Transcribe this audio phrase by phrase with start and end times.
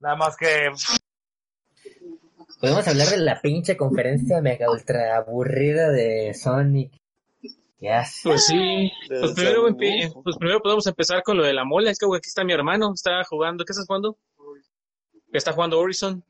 [0.00, 0.68] Nada más que
[2.60, 6.92] Podemos hablar de la pinche conferencia mega ultra aburrida de Sonic.
[7.80, 8.28] Ya sé.
[8.28, 8.90] Pues sí.
[9.08, 11.90] De Pues primero, empe- pues primero podemos empezar con lo de la mole.
[11.90, 12.92] Es que güey, aquí está mi hermano.
[12.94, 13.64] Está jugando.
[13.64, 14.18] ¿Qué estás jugando?
[15.32, 16.24] Está jugando Horizon.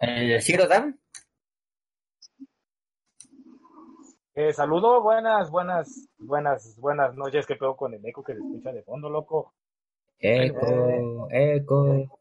[0.00, 0.98] ¿El Zero Dawn?
[4.34, 7.44] eh, saludo, buenas, buenas, buenas, buenas noches.
[7.46, 9.52] Que pedo con el eco que se escucha de fondo, loco.
[10.20, 12.18] Eco, eco.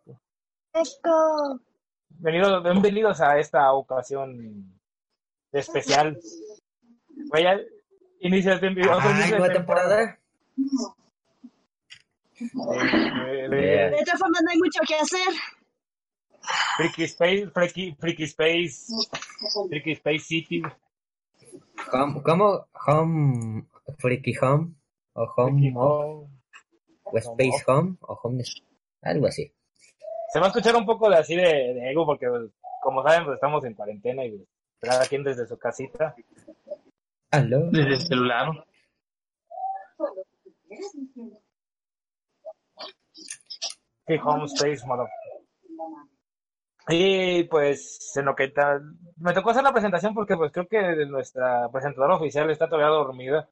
[0.74, 1.60] Eco.
[2.10, 4.72] Bienvenidos, bienvenidos a esta ocasión
[5.52, 6.20] especial.
[7.32, 7.60] Vaya,
[8.20, 10.20] inicia de, de nueva temporada.
[12.38, 13.90] de- de- Yeah.
[13.90, 15.34] De todas formas, no hay mucho que hacer.
[16.78, 18.86] Freaky Space, Freaky, Freaky Space,
[19.70, 20.62] Freaky Space City,
[21.92, 22.68] Home, ¿Cómo?
[22.86, 23.66] Home,
[23.98, 24.76] Freaky Home,
[25.14, 25.88] o Freaky Home, Off,
[26.20, 26.37] Home.
[27.12, 28.44] O Space Home, o Home,
[29.02, 29.52] algo así.
[30.32, 32.28] Se va a escuchar un poco de así de, de ego porque,
[32.82, 34.46] como saben, pues estamos en cuarentena y
[34.80, 36.16] cada quien desde su casita.
[37.32, 37.70] Aló.
[37.72, 38.66] Desde el celular.
[44.08, 45.08] Sí, Home Space, mother.
[46.90, 51.06] Y pues, en lo que tal, me tocó hacer la presentación porque pues creo que
[51.06, 53.50] nuestra presentadora oficial está todavía dormida.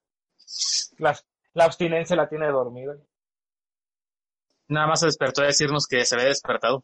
[1.00, 1.18] La,
[1.54, 2.96] la abstinencia la tiene dormida.
[4.68, 6.84] Nada más se despertó a decirnos que se había despertado.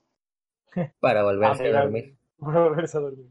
[0.99, 2.15] Para volverse Ah, a dormir.
[2.39, 3.27] para volverse a dormir.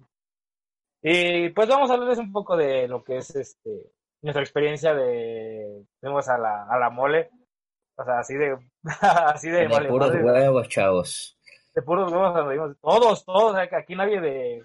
[1.03, 3.91] Y pues vamos a hablarles un poco de lo que es este
[4.23, 7.31] nuestra experiencia de fuimos a la, a la mole.
[7.97, 8.59] O sea, así de
[9.01, 11.39] así de, De vale puros madre, huevos, chavos.
[11.75, 12.77] de puros huevos anduvimos.
[12.81, 14.63] Todos, todos, aquí nadie de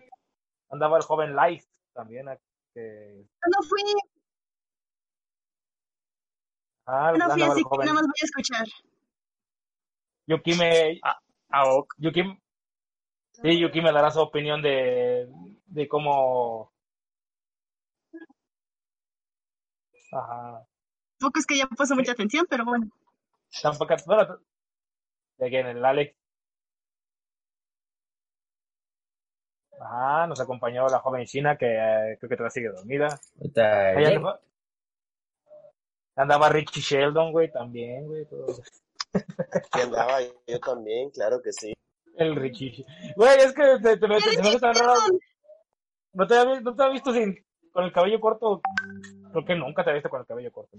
[0.70, 1.64] andaba el joven Light
[1.94, 2.26] también
[2.74, 3.82] que Yo no fui,
[6.88, 8.68] ah, yo no fui, así que nada más voy a escuchar.
[10.28, 11.00] Yuki me
[11.50, 11.94] Ah, ok.
[11.98, 12.24] Yuki
[13.34, 15.28] sí, Yuki me dará su opinión de
[15.68, 16.72] de cómo
[20.12, 20.66] Ajá.
[21.20, 22.88] Poco es que ya puso mucha atención, pero bueno.
[23.62, 24.40] Tampoco, bueno,
[25.38, 26.16] de aquí en el Alex.
[29.80, 33.20] Ajá, nos acompañó la joven China que eh, creo que todavía sigue dormida.
[33.56, 34.40] Andaba,
[36.16, 38.26] andaba Richie Sheldon, güey, también, güey.
[38.26, 38.46] todo.
[39.12, 41.74] Que andaba yo también, claro que sí.
[42.18, 42.86] El Richie.
[43.16, 45.00] Güey, es que te, te, me- se me hace tan raro.
[46.14, 47.36] ¿No te, había- no te has visto sin,
[47.72, 48.62] con el cabello corto?
[49.32, 50.78] Creo que nunca te has visto con el cabello corto.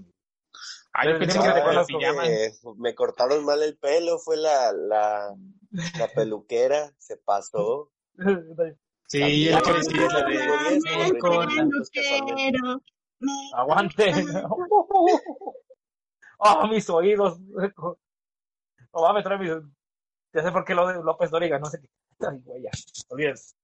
[0.94, 2.26] Ah, yo pensé que te con pijama.
[2.26, 5.34] Eh, me cortaron mal el pelo, fue la, la,
[5.98, 7.90] la peluquera, se pasó.
[9.08, 10.36] Sí, el que decía la de...
[13.54, 14.10] Aguante.
[16.38, 17.38] Oh, mis oídos.
[19.02, 19.52] Va a meter mis.
[20.32, 21.88] Ya sé por qué lo de López Dóriga, no sé qué.
[22.26, 22.70] Ay, güey, ya.
[23.10, 23.54] Olvídense.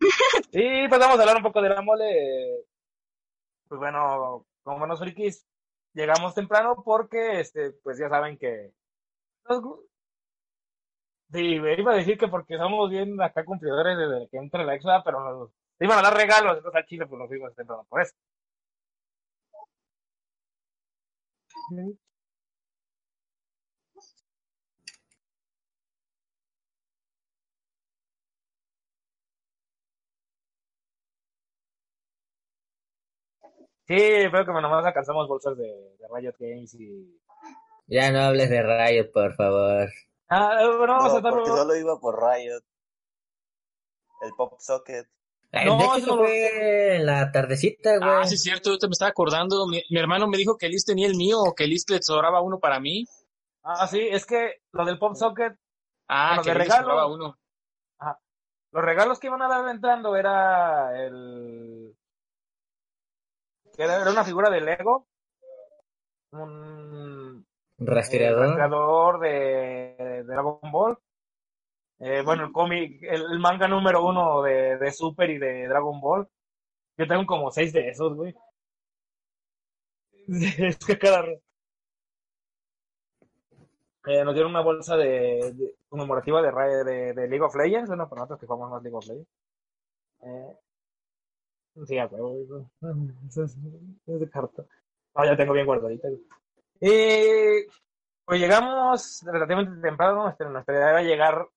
[0.52, 2.64] Y pues vamos a hablar un poco de la mole.
[3.68, 5.46] Pues bueno, como buenos frikis,
[5.94, 8.72] llegamos temprano porque, este, pues ya saben que.
[11.32, 14.74] Sí, me iba a decir que porque somos bien acá cumplidores desde que entra la
[14.74, 18.00] extra, pero nos iban a dar regalos, entonces al Chile pues nos fuimos temprano por
[18.02, 18.14] eso.
[33.88, 33.94] Sí,
[34.30, 37.18] creo que nomás alcanzamos bolsas de, de Riot Games y...
[37.86, 39.88] Ya no hables de Riot, por favor.
[40.28, 41.32] Ah, eh, bueno, vamos a No, estar...
[41.32, 42.62] porque solo iba por Riot.
[44.20, 45.06] El Pop Socket.
[45.52, 48.10] Ay, No, de hecho, eso fue en la tardecita, güey.
[48.10, 49.66] Ah, sí, es cierto, yo te me estaba acordando.
[49.66, 52.42] Mi, mi hermano me dijo que Liz tenía el mío o que Liz le sobraba
[52.42, 53.06] uno para mí.
[53.62, 55.54] Ah, sí, es que lo del Pop Socket
[56.08, 57.38] Ah, Bueno, que le sobraba uno.
[58.70, 61.96] Los regalos que iban a dar entrando era el.
[63.78, 65.06] Era, una figura de Lego.
[66.32, 67.44] Un
[67.78, 68.46] eh, rastreador.
[68.46, 69.28] rastreador de,
[69.98, 70.98] de Dragon Ball.
[72.00, 76.00] Eh, bueno, el cómic, el, el manga número uno de, de Super y de Dragon
[76.00, 76.28] Ball.
[76.96, 78.34] Yo tengo como seis de esos, güey.
[80.28, 81.24] Es que cada.
[84.06, 86.50] Eh, nos dieron una bolsa de, de- conmemorativa de,
[86.84, 89.28] de, de League of Legends, bueno, para nosotros que jugamos más League of Legends.
[90.22, 90.56] Eh,
[91.86, 92.68] sí, a huevo,
[93.28, 93.56] es,
[94.06, 94.64] de carta.
[95.14, 96.08] Ah, ya tengo bien guardadita.
[96.80, 97.66] Y
[98.24, 101.48] pues llegamos relativamente temprano, este, nuestra idea era llegar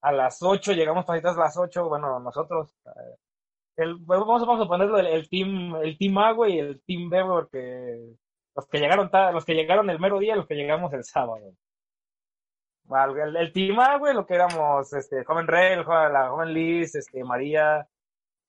[0.00, 2.74] a las 8, llegamos pasitas a las 8, bueno, nosotros.
[2.86, 3.16] eh,
[3.76, 8.14] el, vamos, a ponerlo el, team, el team A, güey, y el team B, porque
[8.54, 11.52] los que llegaron los que llegaron el mero día, los que llegamos el sábado.
[12.90, 17.24] El, el team A, güey, lo que éramos, este, joven Rey, la joven Liz, este,
[17.24, 17.88] María,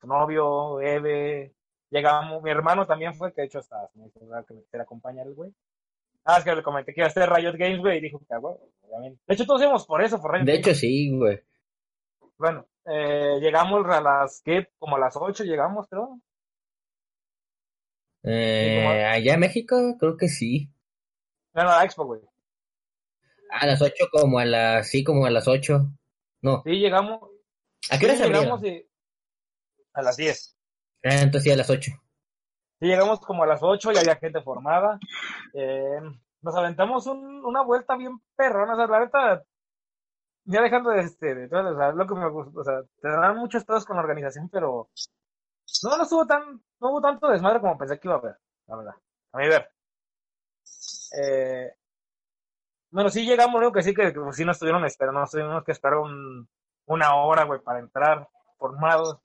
[0.06, 1.54] su novio, Eve,
[1.90, 4.46] llegamos, mi hermano también fue, que de hecho hasta me dijo ¿verdad?
[4.48, 5.52] que me quisiera acompañar el güey.
[6.24, 8.26] Ah, es que le comenté que iba a hacer Riot Games, güey, y dijo que,
[8.34, 9.22] ah, güey, obviamente.
[9.28, 10.68] De hecho, todos íbamos por eso, por Riot De Games.
[10.68, 11.40] hecho, sí, güey.
[12.38, 14.68] Bueno, eh, llegamos a las, ¿qué?
[14.80, 16.20] Como a las 8 llegamos, creo.
[18.24, 20.70] Eh, como- allá en México, creo que sí.
[21.54, 22.22] Bueno, a la Expo, güey.
[23.52, 25.92] A las 8 como a las, sí, como a las 8.
[26.42, 26.62] No.
[26.64, 27.22] Sí, llegamos.
[27.92, 28.86] ¿A qué hora sí, se llegamos y-
[29.96, 30.58] a las 10.
[31.04, 31.92] Ah, entonces sí, a las 8.
[32.80, 35.00] Sí, llegamos como a las 8 y había gente formada.
[35.54, 36.00] Eh,
[36.42, 38.74] nos aventamos un- una vuelta bien perrona.
[38.74, 39.44] O sea, la neta,
[40.46, 43.08] ya dejando de, este, de todo, o sea, lo que me gustó, o sea, te
[43.10, 44.90] dan muchos pedos con la organización, pero
[45.84, 48.38] no, no estuvo tan, no hubo tanto desmadre como pensé que iba a haber,
[48.68, 48.96] la verdad.
[49.32, 49.72] A mi ver.
[51.18, 51.72] Eh,
[52.92, 55.72] bueno, sí llegamos, creo que sí, que, que sí nos estuvieron esperando, nos tuvimos que
[55.72, 56.48] esperar un,
[56.86, 58.28] una hora, güey, para entrar
[58.58, 59.20] formados.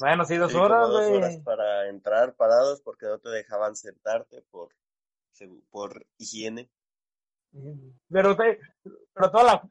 [0.00, 1.16] Bueno, sí, dos Sí, horas, dos güey.
[1.16, 4.70] horas para entrar parados porque no te dejaban sentarte por,
[5.70, 6.70] por higiene.
[8.10, 8.58] Pero, te-
[9.12, 9.70] pero toda la,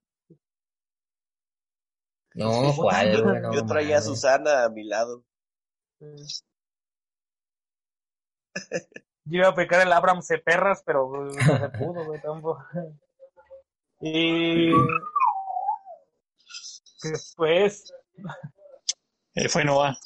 [2.36, 3.42] No, ¿cuál, güey?
[3.42, 4.02] No, Yo traía a.
[4.02, 5.24] Susana a mi lado.
[9.26, 12.64] Yo iba a pecar el Abraham Perras, pero no se pudo, güey, tampoco.
[14.02, 14.72] Y
[17.04, 17.94] después,
[19.36, 19.98] Eh, fue Noah.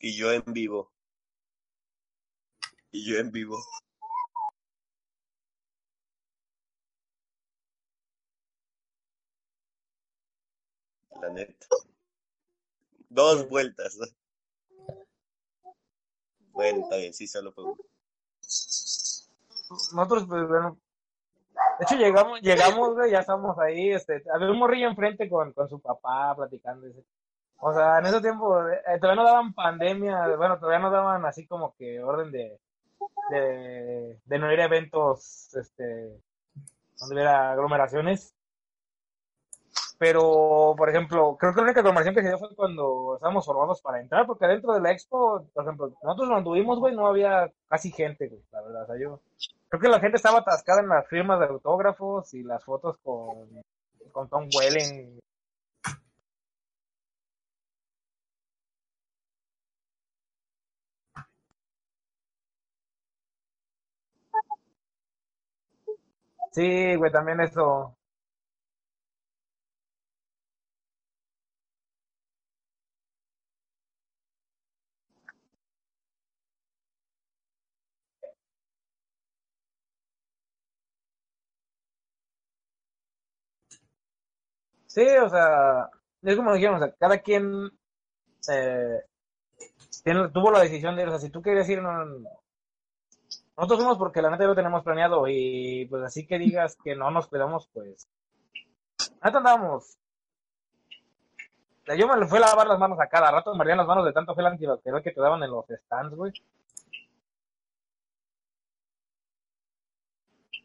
[0.00, 0.92] Y yo en vivo.
[2.90, 3.58] Y yo en vivo.
[11.20, 11.66] La neta.
[13.08, 13.98] Dos vueltas.
[16.52, 17.64] Bueno, está bien, sí, solo fue.
[19.92, 20.78] Nosotros, pues, bueno,
[21.78, 25.80] de hecho llegamos, llegamos, ya estamos ahí, este, había un morrillo enfrente con, con su
[25.80, 26.86] papá platicando,
[27.58, 31.46] o sea, en ese tiempo, eh, todavía no daban pandemia, bueno, todavía no daban así
[31.46, 32.58] como que orden de,
[33.30, 36.20] de, de no ir a eventos, este,
[36.98, 38.35] donde hubiera aglomeraciones.
[39.98, 43.80] Pero, por ejemplo, creo que la única aglomeración que se dio fue cuando estábamos formados
[43.80, 47.50] para entrar, porque dentro de la expo, por ejemplo, nosotros cuando tuvimos, güey, no había
[47.68, 48.82] casi gente, güey, la verdad.
[48.82, 49.20] O sea, yo
[49.68, 53.48] creo que la gente estaba atascada en las firmas de autógrafos y las fotos con,
[54.12, 55.18] con Tom Welling.
[66.52, 67.96] Sí, güey, también eso.
[84.96, 85.90] Sí, o sea,
[86.22, 87.70] es como dijeron, o sea, cada quien
[88.50, 89.00] eh,
[90.02, 92.30] tiene- tuvo la decisión de ir, o sea, si tú querías ir, no, no.
[93.58, 96.96] nosotros fuimos porque la neta ya lo tenemos planeado y pues así que digas que
[96.96, 98.08] no nos cuidamos, pues,
[99.22, 99.98] neta andábamos.
[101.98, 104.34] Yo me fui a lavar las manos a cada rato, me las manos de tanto
[104.34, 106.32] gel antibacterial que te daban en los stands, güey.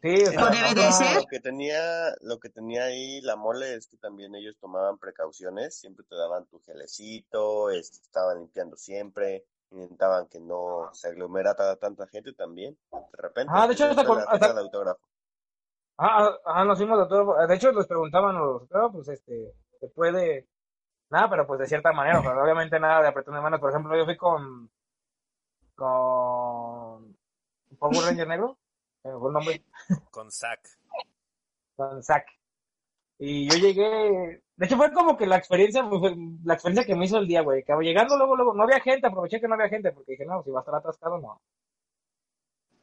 [0.02, 1.16] Sí, o sea, Como debe de no- ser.
[1.16, 5.78] Lo que tenía, lo que tenía ahí la mole es que también ellos tomaban precauciones,
[5.78, 12.06] siempre te daban tu gelecito, este, estaban limpiando siempre, intentaban que no se aglomerara tanta
[12.08, 12.76] gente también.
[12.90, 15.00] De repente, Ah, de hecho, pues, hasta fue con- la hasta- autógrafo.
[15.98, 17.46] Ah, ah, nos fuimos de todo.
[17.46, 20.48] De hecho, les preguntaban los, ah, pues este, se puede,
[21.10, 23.60] Nada, pero pues de cierta manera, o sea, obviamente nada de apretón de manos.
[23.60, 24.70] Por ejemplo, yo fui con.
[25.76, 27.16] con.
[27.78, 28.58] Power Ranger Negro,
[29.04, 29.64] me fue el nombre,
[30.10, 30.60] Con Zack.
[31.76, 32.26] con Zack.
[33.18, 34.42] Y yo llegué.
[34.56, 37.42] De hecho, fue como que la experiencia, fue la experiencia que me hizo el día,
[37.42, 37.64] güey.
[37.64, 40.42] Que llegando luego, luego, no había gente, aproveché que no había gente, porque dije, no,
[40.42, 41.40] si va a estar atascado, no.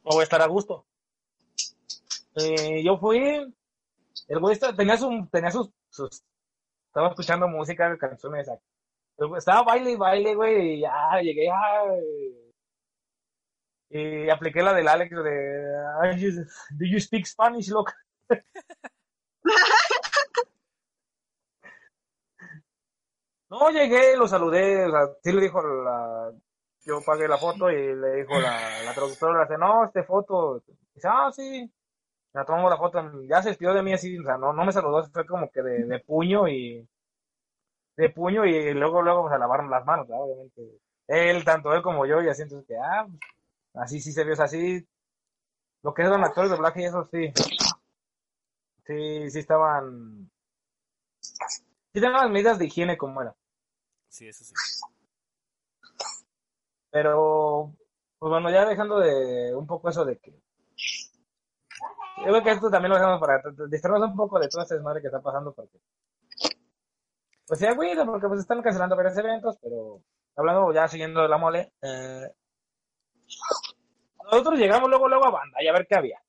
[0.04, 0.86] No voy a estar a gusto.
[2.36, 3.18] Eh, yo fui,
[4.28, 6.22] el güey tenía, su, tenía sus, sus,
[6.86, 8.48] estaba escuchando música, canciones,
[9.36, 12.29] estaba baile y baile, güey, y ya llegué, ay,
[13.90, 16.44] y apliqué la del Alex de, "Are you-
[16.78, 17.92] do you speak Spanish, loco?
[23.48, 26.32] No, llegué, lo saludé, o sea, sí le dijo la,
[26.82, 30.62] yo pagué la foto y le dijo la, la traductora, dice, no, este foto,
[30.94, 31.68] dice, ah, sí,
[32.32, 34.72] la tomamos la foto, ya se despidió de mí así, o sea, no, no me
[34.72, 36.88] saludó, fue como que de, de puño y,
[37.96, 40.62] de puño y luego, luego se lavaron las manos, obviamente,
[41.08, 43.06] él, tanto él como yo, y así, entonces que, ah,
[43.74, 44.86] así sí se vio, o sea, así,
[45.82, 47.32] lo que eran actores de doblaje y eso sí,
[48.86, 50.30] sí, sí estaban,
[51.20, 53.34] sí tenían las medidas de higiene como era.
[54.08, 54.54] Sí, eso sí.
[56.90, 57.72] Pero,
[58.18, 60.32] pues bueno, ya dejando de un poco eso de que.
[62.18, 65.00] Yo creo que esto también lo dejamos para distraernos un poco de todo este desmadre
[65.00, 65.78] que está pasando, porque.
[67.46, 70.02] Pues sí, agüita, porque pues están cancelando varios eventos, pero
[70.36, 72.30] hablando ya siguiendo la mole, eh,
[74.30, 76.22] nosotros llegamos luego, luego a banda y a ver qué había.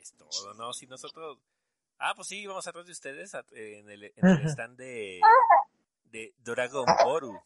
[0.00, 0.72] Es todo, ¿no?
[0.72, 1.38] Si nosotros...
[1.98, 5.20] Ah, pues sí, vamos atrás de ustedes a- en, el, en el stand de,
[6.04, 7.40] de Dragon Boru.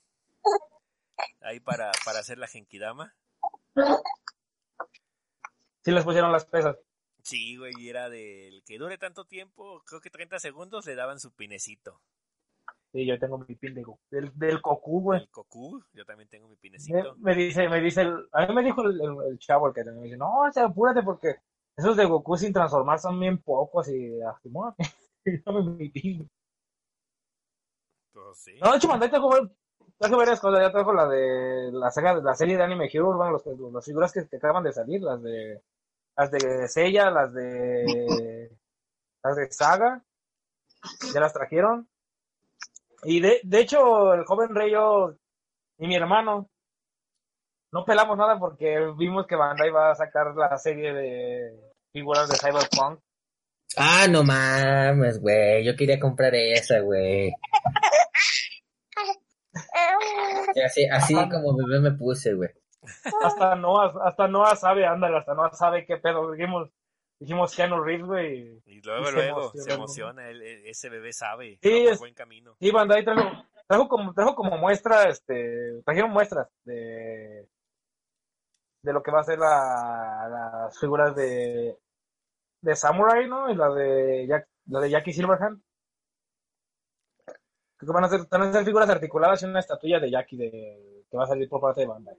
[1.41, 3.15] Ahí para, para hacer la Genkidama.
[5.85, 6.77] Sí les pusieron las pesas.
[7.23, 11.19] Sí, güey, y era del que dure tanto tiempo, creo que 30 segundos le daban
[11.21, 12.01] su pinecito.
[12.93, 14.01] Sí, yo tengo mi pin de Goku.
[14.11, 15.21] Del, del Goku, güey.
[15.21, 17.17] El Goku, yo también tengo mi pinecito.
[17.17, 19.85] me dice, me dice, el, a mí me dijo el, el, el chavo el que
[19.85, 21.37] me dice, no, o sea, apúrate porque
[21.75, 24.51] esos de Goku sin transformar son bien pocos y así,
[25.45, 26.31] dame mi pin.
[28.13, 28.59] Pues sí.
[28.63, 29.31] No, de hecho, mandé, trajo,
[29.97, 33.31] trajo varias cosas, ya trajo la de la saga, la serie de Anime Hero, bueno,
[33.31, 35.63] los, las figuras que, que acaban de salir, las de,
[36.15, 38.51] las de Seiya, las de,
[39.25, 40.05] las de Saga,
[41.15, 41.89] ya las trajeron.
[43.05, 45.15] Y de, de hecho, el joven rey yo
[45.79, 46.49] y mi hermano
[47.73, 52.37] no pelamos nada porque vimos que Bandai va a sacar la serie de figuras de
[52.37, 53.01] Cyberpunk.
[53.77, 55.65] Ah, no mames, güey.
[55.65, 57.33] Yo quería comprar esa, güey.
[60.65, 62.51] Así, así como bebé me puse, güey.
[63.23, 66.33] Hasta Noah, hasta Noah sabe, ándale, hasta Noah sabe qué pedo.
[66.33, 66.71] Dijimos,
[67.23, 68.63] dijimos Keanu Reeves, güey.
[68.67, 72.57] Y luego, Y luego, emociona, se emociona, ese bebé sabe, Sí, es- buen camino.
[72.59, 77.49] Y Bandai trajo, trajo como, trajo como muestra, este, trajeron muestras de,
[78.83, 81.79] de lo que va a ser la, las figuras de,
[82.61, 83.51] de Samurai, ¿no?
[83.51, 85.63] Y la de Jack, la de Jackie Silverhand.
[87.77, 90.37] Creo que van a ser, van a ser figuras articuladas y una estatuilla de Jackie
[90.37, 92.17] de, que va a salir por parte de Bandai.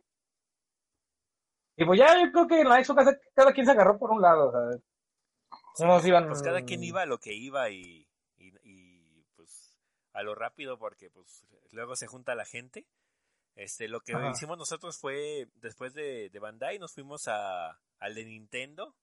[1.76, 4.12] Y pues ya yo creo que en la Expo cada, cada quien se agarró por
[4.12, 4.80] un lado, sea,
[5.80, 6.28] unos iban...
[6.28, 9.74] Pues cada quien iba a lo que iba y, y, y, pues
[10.14, 12.86] a lo rápido porque pues luego se junta la gente.
[13.56, 14.32] Este, lo que Ajá.
[14.32, 18.96] hicimos nosotros fue, después de, de Bandai, nos fuimos a, al de Nintendo.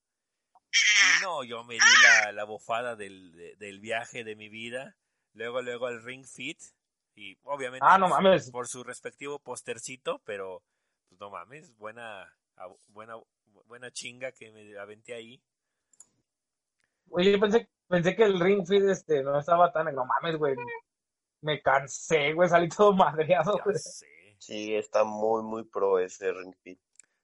[0.73, 4.97] Y no, yo me di la, la bofada del, de- del viaje de mi vida.
[5.35, 6.59] Luego, luego al Ring Fit.
[7.15, 8.51] Y obviamente Ah, no pues, mames.
[8.51, 10.63] por su respectivo postercito, pero
[11.09, 12.33] pues no mames, buena,
[12.89, 13.17] buena,
[13.67, 15.43] buena chinga que me aventé ahí.
[17.11, 19.93] Oye, yo pensé, pensé que el Ring Fit este, no estaba tan...
[19.95, 20.55] No mames, güey.
[21.43, 22.49] Me cansé, güey.
[22.49, 23.77] Salí todo madreado, Ya güey.
[23.79, 24.07] sé.
[24.39, 26.81] Sí, está muy, muy pro ese Ring Fit.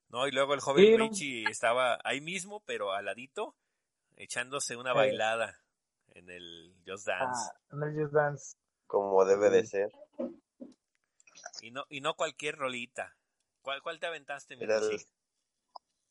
[0.08, 1.04] No, y luego el joven Sí, no.
[1.08, 3.56] Richie estaba ahí mismo, pero al ladito,
[4.16, 4.96] echándose una Sí.
[4.98, 5.60] bailada
[6.08, 7.50] en el Just Dance.
[7.52, 8.56] Ah, en el Just Dance.
[8.86, 9.90] Como debe de ser.
[11.62, 13.16] Y no, y no cualquier rolita.
[13.62, 15.00] ¿Cuál, cuál te aventaste, mi Era, el-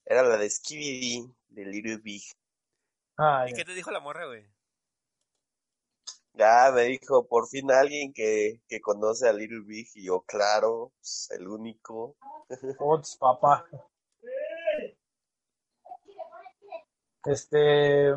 [0.05, 2.23] era la de Skibidi, de Little Big.
[3.17, 3.57] Ah, ¿Y ya.
[3.57, 4.45] qué te dijo la morra, güey?
[6.33, 9.87] Ya me dijo, por fin alguien que, que conoce a Little Big.
[9.95, 12.17] Y yo, claro, pues, el único.
[12.79, 13.65] Ots, papá.
[17.25, 18.11] Este.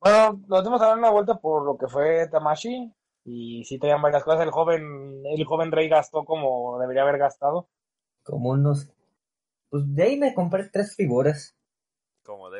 [0.00, 2.94] Bueno, nos dimos a dar una vuelta por lo que fue Tamashi.
[3.24, 4.42] Y sí tenían varias cosas.
[4.42, 7.68] El joven, el joven rey gastó como debería haber gastado.
[8.22, 8.88] Como unos.
[9.68, 11.56] Pues de ahí me compré tres figuras.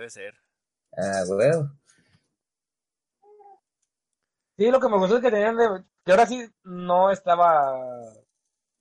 [0.01, 0.35] Debe ser.
[0.97, 1.53] Ah, güey.
[4.57, 5.85] Sí, lo que me gustó es que tenían de...
[6.07, 7.79] Que ahora sí no estaba...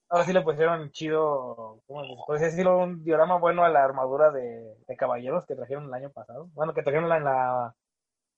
[0.07, 2.77] Ahora sí le pusieron chido, ¿cómo se puede decirlo?
[2.77, 6.47] Un diorama bueno a la armadura de, de caballeros que trajeron el año pasado.
[6.53, 7.75] Bueno, que trajeron en la,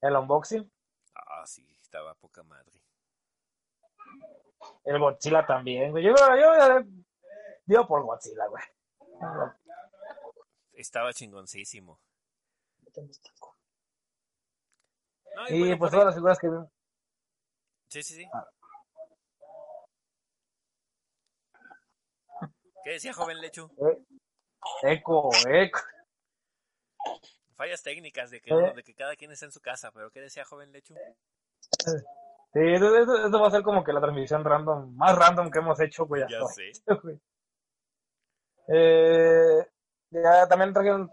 [0.01, 0.71] en el unboxing.
[1.13, 2.81] Ah, sí, estaba poca madre.
[4.85, 6.03] El Godzilla también, güey.
[6.03, 6.83] Yo, yo,
[7.67, 8.63] yo, por Godzilla, güey.
[10.73, 11.99] Estaba chingoncísimo.
[12.95, 13.07] No,
[15.49, 16.57] Y bueno, pues todas las figuras que vi.
[17.87, 18.25] Sí, sí, sí.
[22.83, 23.69] ¿Qué decía joven Lechu?
[23.87, 23.97] eh,
[24.83, 25.79] Eco, eco.
[27.55, 28.73] Fallas técnicas de que, Eh.
[28.75, 30.95] de que cada quien está en su casa, pero ¿qué decía joven Lechu?
[32.53, 36.05] Sí, eso va a ser como que la transmisión random, más random que hemos hecho,
[36.05, 36.23] güey.
[36.29, 36.71] Ya sé.
[38.67, 39.65] Eh,
[40.09, 41.09] ya también trajeron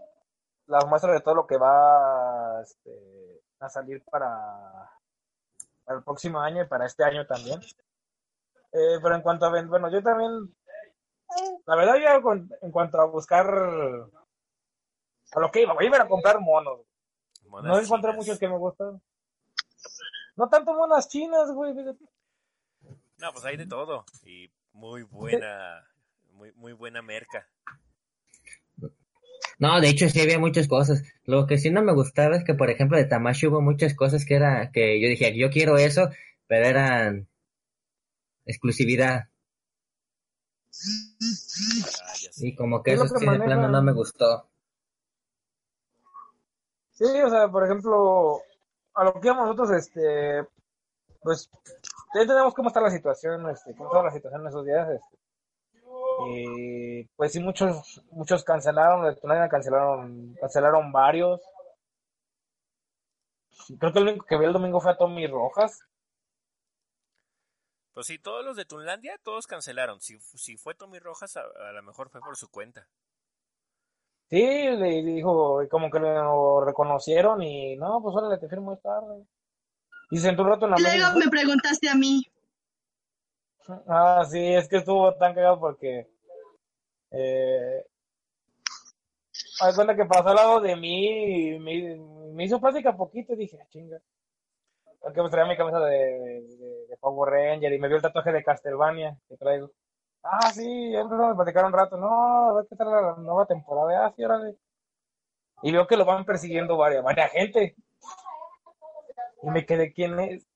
[0.69, 4.89] las muestras de todo lo que va este, a salir para,
[5.83, 7.59] para el próximo año y para este año también.
[8.71, 10.55] Eh, pero en cuanto a bueno, yo también,
[11.65, 13.47] la verdad, yo con- en cuanto a buscar
[15.31, 16.81] a lo que iba, iba a comprar monos.
[17.45, 18.25] Monas No encontré chinas.
[18.27, 19.01] muchos que me gustan.
[20.35, 21.73] No tanto monas chinas, güey.
[21.73, 24.05] No, pues hay de todo.
[24.23, 25.83] Y muy buena,
[26.33, 27.47] muy, muy buena merca.
[29.59, 31.03] No, de hecho sí había muchas cosas.
[31.25, 34.25] Lo que sí no me gustaba es que, por ejemplo, de Tamashi hubo muchas cosas
[34.25, 36.09] que era, que yo dije, yo quiero eso,
[36.47, 37.27] pero eran
[38.45, 39.27] exclusividad.
[40.71, 41.09] Ah.
[42.37, 44.47] Y como que eso que sí de plano no me gustó.
[46.91, 48.41] Sí, o sea, por ejemplo,
[48.93, 50.47] a lo que íbamos nosotros, este,
[51.21, 51.49] pues,
[52.13, 55.18] ya entendemos cómo está la situación, este, cómo está la situación en esos días, este.
[56.27, 61.41] Y pues sí, muchos, muchos cancelaron, de cancelaron, cancelaron varios.
[63.79, 65.79] Creo que el único que vi el domingo fue a Tommy Rojas.
[67.93, 69.99] Pues sí, todos los de Tunlandia, todos cancelaron.
[70.01, 72.87] Si, si fue Tommy Rojas, a, a lo mejor fue por su cuenta.
[74.29, 79.25] Sí, le dijo, como que lo reconocieron y no, pues ahora te firmo esta tarde.
[80.11, 80.97] Y se sentó un rato en la mesa.
[80.97, 82.23] luego me preguntaste a mí.
[83.87, 86.07] Ah, sí, es que estuvo tan cagado porque
[87.11, 87.85] eh,
[89.61, 93.59] haz cuenta que pasó al lado de mí y me, hizo plática poquito y dije,
[93.61, 93.99] "Ah, chinga.
[95.01, 98.31] Porque me traía mi camisa de, de, de Power Ranger y me vio el tatuaje
[98.31, 99.71] de Castlevania que traigo.
[100.23, 101.97] Ah, sí, ya empezamos a platicar un rato.
[101.97, 104.05] No, a ver qué tal la nueva temporada.
[104.07, 104.57] Ah, sí, órale.
[105.61, 107.75] Y veo que lo van persiguiendo varias, varias gente.
[109.41, 110.48] Y me quedé, ¿quién es?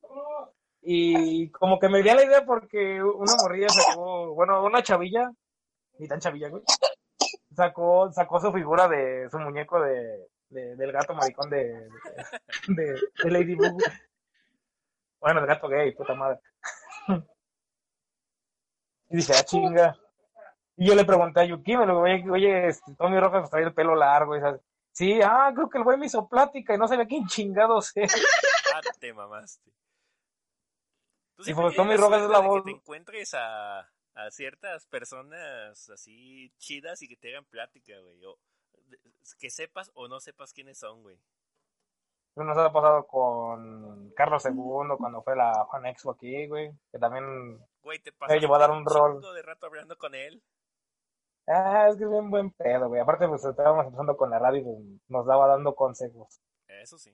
[0.85, 5.31] Y como que me dio la idea porque una morrilla sacó, bueno, una chavilla,
[5.97, 6.61] ni tan chavilla, güey,
[7.55, 11.87] sacó, sacó su figura de su muñeco de, de- del gato maricón de,
[12.67, 13.81] de, de Ladybug.
[15.21, 16.39] Bueno, del gato gay, puta madre.
[19.09, 19.95] Y dije, ah, chinga.
[20.75, 23.73] Y yo le pregunté a Yuki, me lo oye, oye, este, Tommy Rojas trae el
[23.73, 24.35] pelo largo.
[24.35, 24.59] Y esas.
[24.91, 28.13] Sí, ah, creo que el güey me hizo plática y no sabía quién chingados es.
[28.75, 29.71] Ah, te mamaste.
[31.35, 32.63] Tú Y pues, Tommy Rojas es la de que voz.
[32.63, 38.23] te encuentres a, a ciertas personas así chidas y que te hagan plática, güey.
[38.25, 38.37] O
[39.39, 41.17] que sepas o no sepas quiénes son, güey.
[42.35, 46.71] Eso nos ha pasado con Carlos II cuando fue la Juan Expo aquí, güey.
[46.91, 47.59] Que también.
[47.83, 49.21] Güey, te Me pasaste llevó a dar un rol.
[49.21, 50.41] de rato hablando con él.
[51.47, 53.01] Ah, es que es bien buen pedo, güey.
[53.01, 54.77] Aparte, pues estábamos empezando con la radio y pues,
[55.09, 56.39] nos daba dando consejos.
[56.67, 57.13] Eso sí.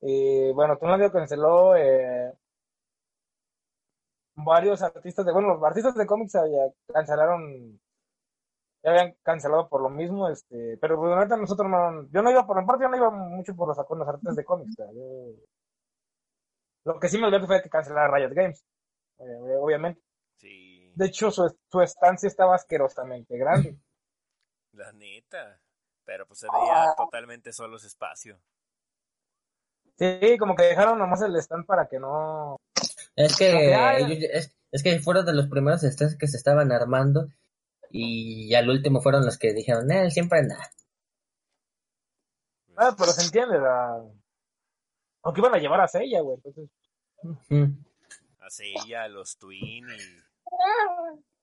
[0.00, 2.32] Y bueno, Tunlandia canceló eh,
[4.34, 5.32] varios artistas de.
[5.32, 6.42] Bueno, los artistas de cómics ya
[6.92, 7.80] cancelaron.
[8.84, 10.76] Ya habían cancelado por lo mismo, este.
[10.80, 12.08] Pero pues, neta, nosotros no.
[12.10, 12.58] Yo no iba por.
[12.58, 14.72] En parte, yo no iba mucho por los, con los artistas de cómics.
[14.78, 15.32] o sea, yo-
[16.84, 18.64] lo que sí me olvidó fue que cancelara Riot Games.
[19.18, 20.02] eh, obviamente.
[20.36, 23.78] Sí, De hecho, su, su estancia estaba asquerosamente grande.
[24.72, 25.60] la neta.
[26.04, 26.94] Pero pues se veía Ah.
[26.96, 28.36] totalmente solo ese espacio.
[29.96, 32.56] Sí, como que dejaron nomás el stand para que no.
[33.16, 37.28] Es que, ellos- es, es que fueron de los primeros stands que se estaban armando
[37.90, 40.70] y al último fueron los que dijeron, él siempre nada.
[42.76, 44.02] Ah, pero se entiende, la...
[45.24, 46.38] Aunque iban a llevar a Sella, güey.
[46.42, 46.70] Entonces,
[48.40, 50.22] Así ya los Twin y.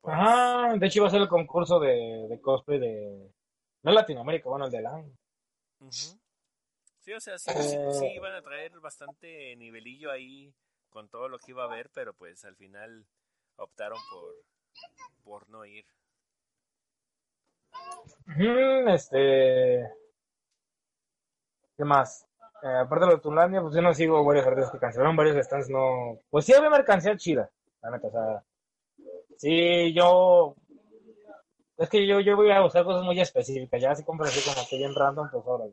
[0.01, 3.31] pues, Ajá, de hecho iba a ser el concurso de, de cosplay de...
[3.83, 5.11] No Latinoamérica, bueno, el año.
[5.79, 6.19] ujú.
[6.99, 7.87] Sí, o sea, sí, sí, Eh.
[7.93, 10.53] sí iban a traer bastante nivelillo ahí
[10.89, 13.05] con todo lo que iba a haber, pero pues al final
[13.57, 14.33] optaron por,
[15.23, 15.85] por no ir.
[18.87, 19.89] Este...
[21.77, 22.25] ¿Qué más?
[22.61, 25.45] eh, aparte de lo de Tunlandia, pues yo no sigo varios artistas que cancelaron varios
[25.45, 26.19] stands, no.
[26.29, 27.49] Pues sí había mercancía chida,
[27.81, 28.43] la neta, o sea.
[29.37, 30.55] Sí, yo.
[31.77, 34.67] Es que yo, yo voy a buscar cosas muy específicas, ya si compro así como
[34.67, 35.65] que bien random, pues ahora.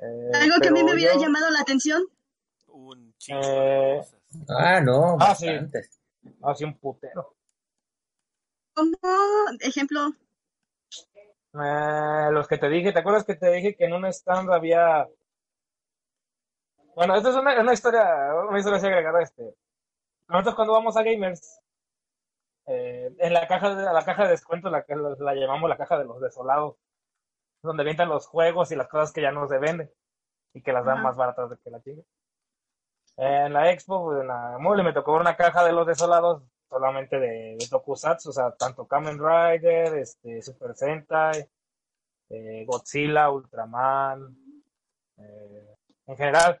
[0.00, 2.02] Eh, Algo que a mí me hubiera yo- llamado la atención.
[2.76, 4.20] Un chingo Eh, de cosas.
[4.48, 5.46] Ah, no, Ah, sí.
[6.42, 7.36] Ah, sí, un putero.
[8.74, 8.96] Como
[9.60, 10.00] ejemplo,
[11.54, 15.06] Eh, los que te dije, ¿te acuerdas que te dije que en un stand había...
[16.96, 18.04] Bueno, esta es una, una historia,
[18.48, 19.54] una historia así agregada, este.
[20.28, 21.60] Nosotros cuando vamos a Gamers,
[22.66, 25.68] eh, en la caja de, a la caja de descuento, la, que la, la llamamos
[25.68, 26.76] la caja de los desolados,
[27.62, 29.90] donde avientan los juegos y las cosas que ya no se venden
[30.54, 31.02] y que las dan Ajá.
[31.04, 32.02] más baratas de que la chinga.
[33.16, 36.42] En la expo, pues, en la mole, me tocó ver una caja de los desolados
[36.68, 41.48] solamente de, de Tokusatsu, o sea, tanto Kamen Rider, este, Super Sentai,
[42.30, 44.36] eh, Godzilla, Ultraman,
[45.18, 46.60] eh, en general.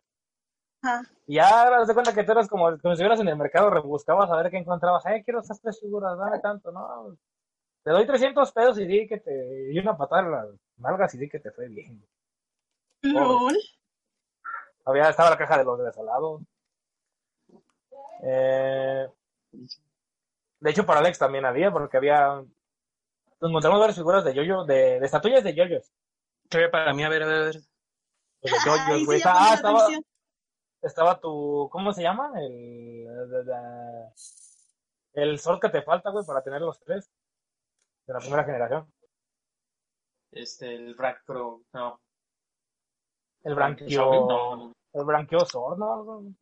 [0.82, 3.36] ajá, Y ya te das cuenta que tú eras como, como si estuvieras en el
[3.36, 5.04] mercado, rebuscabas a ver qué encontrabas.
[5.06, 7.16] Eh, quiero esas tres figuras, dame tanto, ¿no?
[7.82, 9.72] Te doy 300 pesos y di que te.
[9.72, 12.02] y una patada en las nalgas y di que te fue bien.
[13.02, 13.56] lol.
[14.84, 16.42] Había, estaba la caja de los desolados.
[18.22, 19.08] Eh,
[20.60, 22.42] de hecho, para Alex también había, porque había.
[23.40, 25.92] Encontramos varias figuras de yoyo, de, de estatuillas de yoyos.
[26.48, 27.04] ¿Qué ve para mí?
[27.04, 27.54] A ver, a ver, a ver.
[28.42, 29.18] De yoyos, güey.
[29.20, 30.04] sí, ah, estaba, atención.
[30.82, 31.68] estaba tu.
[31.70, 32.32] ¿Cómo se llama?
[32.40, 33.04] El.
[33.30, 34.12] de- de-
[35.14, 37.10] el sol que te falta, güey, para tener los tres.
[38.06, 38.92] De la primera generación.
[40.32, 42.00] Este, el Black Pro, no.
[43.44, 44.74] El Branquio.
[44.92, 46.34] El branquiosor, ¿no?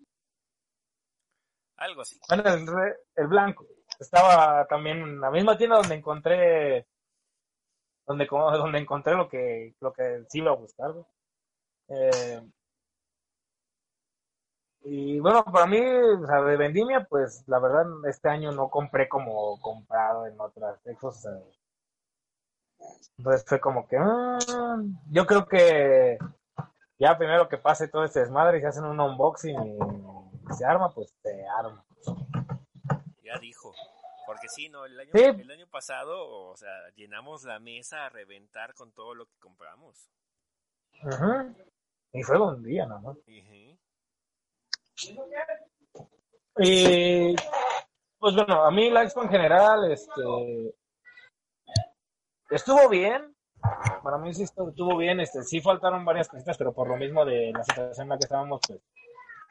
[1.77, 2.19] Algo- así.
[2.29, 3.67] Bueno, el, el blanco.
[3.99, 6.87] Estaba también en la misma tienda donde encontré.
[8.07, 10.93] Donde, donde encontré lo que, lo que sí iba a buscar.
[11.88, 12.43] Eh,
[14.85, 19.09] y bueno, para mí, o sea, de vendimia, pues la verdad, este año no compré
[19.09, 21.33] como comprado en otras o sea,
[23.17, 23.97] entonces fue como que.
[23.99, 24.38] ah,
[25.11, 26.19] yo creo que
[27.03, 29.59] ya primero que pase todo este desmadre y se hacen un unboxing
[30.49, 31.85] y se arma, pues se arma.
[33.25, 33.73] Ya dijo.
[34.25, 35.25] Porque sí, no, el año, Sí.
[35.25, 40.09] el año pasado, o sea, llenamos la mesa a reventar con todo lo que compramos.
[42.12, 43.03] Y fue un día más.
[43.05, 43.79] Ujú.
[46.59, 47.35] Y
[48.19, 50.75] pues bueno, a mí la expo en general, este
[52.51, 53.35] estuvo bien.
[54.03, 57.25] Para mí sí estuvo, estuvo bien, este, sí faltaron varias cositas, pero por lo mismo
[57.25, 58.81] de la situación en la que estábamos, pues,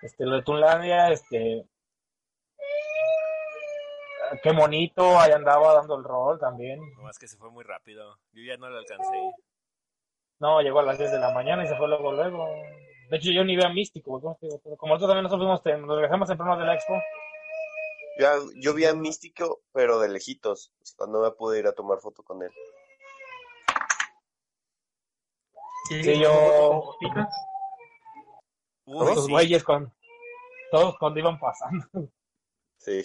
[0.01, 1.65] este, lo de Tunlandia, este,
[4.43, 6.79] qué bonito, ahí andaba dando el rol también.
[6.97, 8.17] No más que se fue muy rápido.
[8.33, 9.33] Yo ya no lo alcancé.
[10.39, 12.47] No, llegó a las 10 de la mañana y se fue luego, luego.
[13.09, 16.57] De hecho, yo ni veo a Místico, como nosotros también nosotros fuimos, nos regresamos temprano
[16.57, 16.93] de la expo.
[18.17, 20.71] Yo, yo vi a Místico, pero de lejitos.
[20.81, 22.51] o sea, no me pude ir a tomar foto con él.
[26.01, 26.95] Sí, yo-
[28.85, 29.31] Uy, Todos los sí.
[29.31, 29.93] güeyes con,
[30.71, 31.85] todos cuando iban pasando.
[32.77, 33.03] Sí.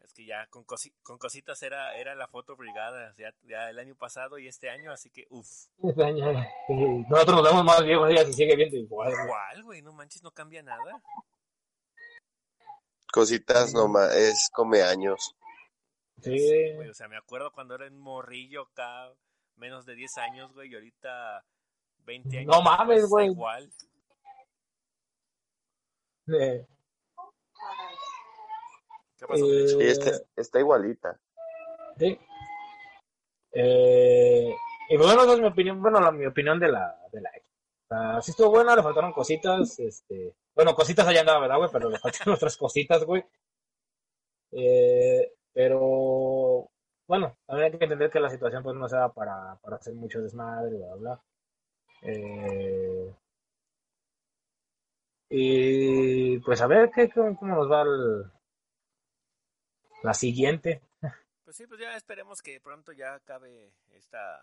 [0.00, 3.14] Es que ya con, cosi- con cositas era, era la foto brigada.
[3.18, 5.48] Ya, ya el año pasado y este año, así que, uff.
[5.82, 6.32] Este año,
[6.66, 6.74] sí,
[7.08, 9.10] Nosotros nos vemos más viejos, ella se sigue viendo igual.
[9.10, 9.24] güey.
[9.24, 11.02] Igual, güey, no manches, no cambia nada.
[13.12, 15.34] Cositas nomás, es come años.
[16.22, 16.72] Sí.
[16.74, 19.12] Güey, o sea, me acuerdo cuando era un morrillo acá,
[19.56, 21.44] menos de 10 años, güey, y ahorita
[22.04, 22.56] 20 años.
[22.56, 23.26] No mames, después, güey.
[23.26, 23.72] Igual.
[26.28, 26.66] Eh,
[29.16, 29.68] ¿Qué pasó, Eh?
[29.68, 31.18] Sí, está, está igualita.
[31.98, 32.18] sí.
[33.52, 34.54] Eh,
[34.90, 37.30] y pues bueno, esa es mi opinión, bueno, la, mi opinión de la, de la
[37.88, 41.70] sea, sí estuvo buena, le faltaron cositas, este, bueno, cositas allá andaba, ¿verdad, güey?
[41.72, 43.24] Pero le faltaron otras cositas, güey.
[44.52, 46.70] Eh, pero,
[47.08, 49.92] bueno, también hay que entender que la situación pues no se da para, para hacer
[49.92, 51.22] mucho desmadre, bla, bla, bla.
[52.02, 53.12] Eh,
[55.30, 58.30] y pues a ver qué, cómo, cómo nos va el-
[60.04, 60.80] la siguiente.
[61.42, 64.40] Pues sí, pues ya esperemos que pronto ya acabe esta,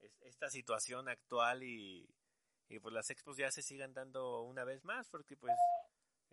[0.00, 2.06] es- esta situación actual y,
[2.68, 5.54] y pues las expos ya se sigan dando una vez más, porque pues,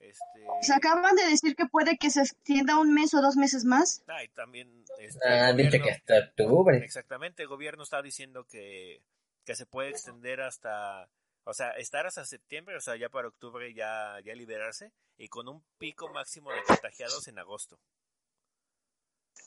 [0.02, 0.46] este...
[0.62, 4.02] Se acaban de decir que puede que se extienda un mes o dos meses más.
[4.08, 4.84] Ah, y también...
[5.00, 6.78] Este, Ah, dice gobierno- que hasta octubre.
[6.78, 9.02] Exactamente, el gobierno está diciendo que,
[9.46, 11.10] que se puede extender hasta,
[11.46, 15.48] o sea, estar hasta septiembre, o sea, ya para octubre ya, ya liberarse, y con
[15.48, 17.80] un pico máximo de contagiados en agosto.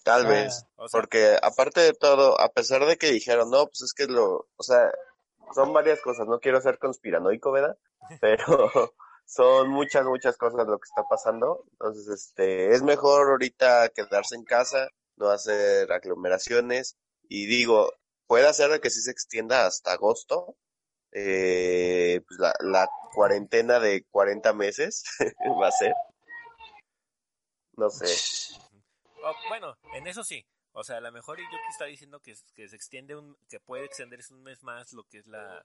[0.04, 0.28] Tal Ah.
[0.28, 0.66] vez.
[0.76, 4.06] O sea, Porque aparte de todo, a pesar de que dijeron, no, pues es que
[4.06, 4.90] lo, o sea,
[5.54, 7.76] son varias cosas, no quiero ser conspiranoico, ¿verdad?
[8.20, 11.64] Pero son muchas, muchas cosas lo que está pasando.
[11.72, 16.96] Entonces, este, es mejor ahorita quedarse en casa, no hacer aglomeraciones.
[17.28, 17.92] Y digo,
[18.26, 20.56] puede ser que sí se extienda hasta agosto,
[21.12, 25.04] eh, pues la, cuarentena de 40 meses
[25.60, 25.94] va a ser.
[27.76, 28.06] No sé.
[29.22, 30.44] Oh, bueno, en eso sí.
[30.72, 33.84] O sea, a lo mejor que está diciendo que, que se extiende un, que puede
[33.84, 35.62] extenderse un mes más lo que es la,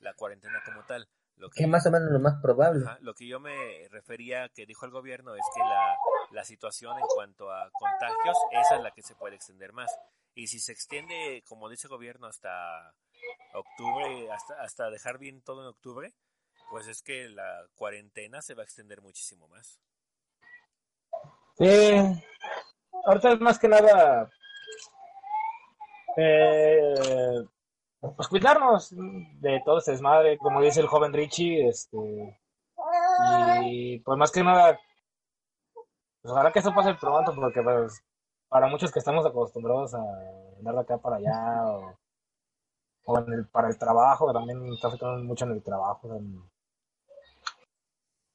[0.00, 1.08] la cuarentena como tal.
[1.42, 2.84] Lo Que más o menos lo más probable.
[2.86, 5.96] Ajá, lo que yo me refería que dijo el gobierno es que la,
[6.30, 9.90] la situación en cuanto a contagios, esa es la que se puede extender más.
[10.36, 12.94] Y si se extiende, como dice el gobierno, hasta
[13.54, 16.14] octubre, hasta, hasta dejar bien todo en octubre,
[16.70, 19.80] pues es que la cuarentena se va a extender muchísimo más.
[21.58, 22.22] Sí.
[23.04, 24.30] Ahorita es más que nada.
[26.16, 27.44] Eh,
[28.16, 32.38] pues cuidarnos de todo este desmadre, como dice el joven Richie, este.
[33.64, 34.78] Y pues más que nada.
[36.20, 38.02] Pues ojalá que eso pase pronto, porque pues
[38.48, 39.98] para muchos que estamos acostumbrados a
[40.58, 41.96] andar de acá para allá, o,
[43.06, 46.08] o en el- para el trabajo, también está afectando mucho en el trabajo.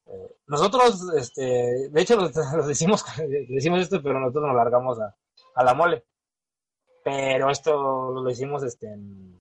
[0.06, 2.32] eh, nosotros, este, de hecho, los
[2.66, 3.04] decimos,
[3.48, 5.14] decimos esto, pero nosotros nos largamos a,
[5.54, 6.04] a la mole.
[7.04, 9.40] Pero esto lo hicimos, este, en-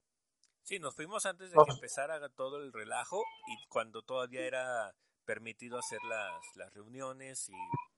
[0.67, 1.63] Sí, nos fuimos antes de Oh.
[1.65, 7.53] que empezara todo el relajo y cuando todavía era permitido hacer las, las reuniones y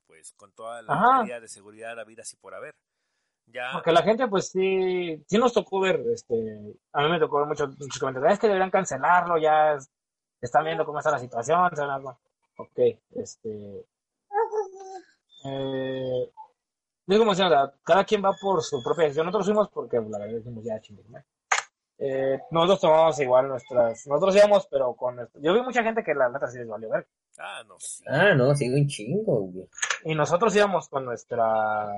[0.06, 1.22] pues con toda la Ajá.
[1.22, 2.72] medida de seguridad habidas así por haber.
[3.46, 7.38] Ya, porque la gente, pues sí, sí nos tocó ver, este, a mí me tocó
[7.38, 9.90] ver muchos, muchos comentarios, es que deberían cancelarlo, ya es-
[10.40, 12.18] están viendo cómo está la situación, se van a-
[12.56, 12.78] ok,
[13.16, 13.84] este,
[15.44, 16.32] eh,
[17.06, 20.36] digo, como decía, cada quien va por su propia decisión, nosotros fuimos porque la verdad
[20.36, 21.18] dijimos ya chingue, ¿no?
[22.02, 26.14] Eh, nosotros tomamos igual nuestras, nosotros íbamos, pero con, nuestro- yo vi mucha gente que
[26.14, 27.06] la neta sí les valió ver,
[27.38, 28.02] ah, no, sí.
[28.08, 29.68] Ah, no, sigue un chingo, güey.
[30.04, 31.88] y nosotros íbamos con nuestra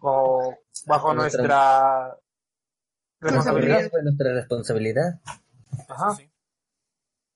[0.00, 2.18] bajo Con nuestra- nuestra
[3.20, 3.90] responsabilidad.
[3.92, 5.20] De nuestra responsabilidad.
[5.88, 6.10] Ajá.
[6.12, 6.30] Sí.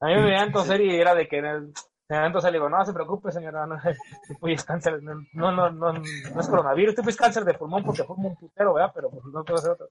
[0.00, 1.72] A mí me veían toser y era de que en el
[2.10, 3.76] en el entonces le digo, no se preocupe señora, no,
[4.40, 7.84] pues es cáncer, no, no, no, no, no es coronavirus, pues es cáncer de pulmón
[7.84, 8.92] porque forma un putero, ¿verdad?
[8.94, 9.88] Pero pues no puedo hacer otro.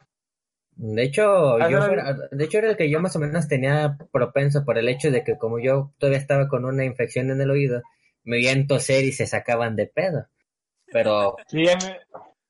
[0.80, 1.80] De hecho, yo
[2.32, 5.24] de hecho era el que yo más o menos tenía propenso por el hecho de
[5.24, 7.82] que como yo todavía estaba con una infección en el oído,
[8.24, 10.28] me veían toser y se sacaban de pedo.
[10.92, 11.98] Pero Sí, a mí-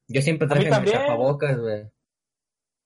[0.09, 0.97] yo siempre traje mi también.
[0.97, 1.89] tapabocas, güey.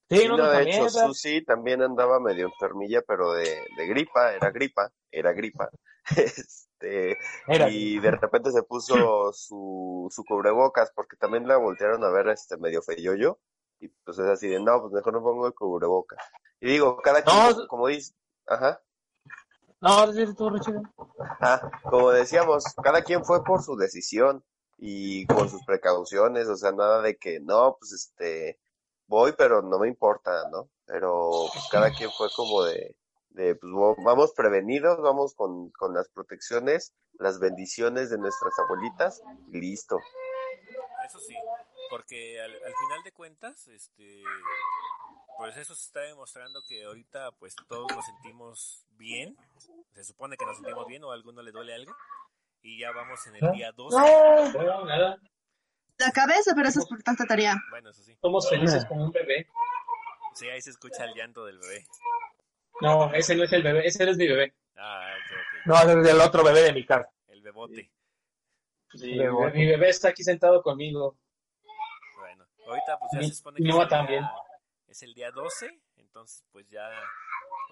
[0.10, 3.46] sí, no, de hecho, sea, Susi también andaba medio enfermilla, pero de,
[3.78, 5.70] de gripa, era gripa, era gripa.
[6.82, 12.10] Este, era, y de repente se puso su, su cubrebocas, porque también la voltearon a
[12.10, 13.40] ver este medio feyoyo,
[13.82, 16.20] y pues es así de, no, pues mejor no pongo el cubrebocas.
[16.60, 18.14] Y digo, cada quien, No, como, como dice,
[18.46, 18.82] ajá,
[19.82, 20.52] no, tú,
[21.42, 24.44] ah, como decíamos, cada quien fue por su decisión
[24.78, 28.60] y con sus precauciones, o sea, nada de que, no, pues este,
[29.08, 30.70] voy, pero no me importa, ¿no?
[30.86, 32.96] Pero pues, cada quien fue como de,
[33.30, 33.74] de pues
[34.06, 39.98] vamos prevenidos, vamos con, con las protecciones, las bendiciones de nuestras abuelitas y listo.
[41.08, 41.34] Eso sí,
[41.92, 44.24] porque al, al final de cuentas, este,
[45.38, 49.38] pues eso se está demostrando que ahorita pues todos nos sentimos bien,
[49.94, 51.94] se supone que nos sentimos bien o a alguno le duele algo,
[52.64, 53.96] y ya vamos en el día 12,
[54.58, 55.18] No, nada.
[55.98, 57.56] La cabeza, pero eso es por tanta tarea.
[57.70, 59.48] bueno, eso sí, Somos felices como un bebé.
[60.34, 61.86] sí, ahí se escucha el llanto del bebé.
[62.82, 64.56] No, ese no es el bebé, ese no es mi bebé.
[64.78, 67.08] Ah, ok, ok, No, ese es el otro bebé de mi casa.
[67.28, 67.92] el bebote.
[68.94, 69.52] Sí, Bebé.
[69.54, 71.18] mi bebé está aquí sentado conmigo.
[72.72, 74.22] Ahorita pues ya se supone que es el, también.
[74.22, 74.32] día,
[74.88, 76.90] es el día 12, entonces pues ya,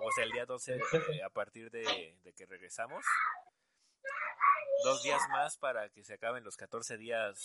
[0.01, 3.05] o sea, el día 12 eh, a partir de, de que regresamos,
[4.83, 7.43] dos días más para que se acaben los 14 días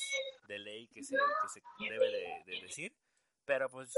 [0.48, 2.92] de ley que se, que se debe de, de decir,
[3.44, 3.92] pero pues,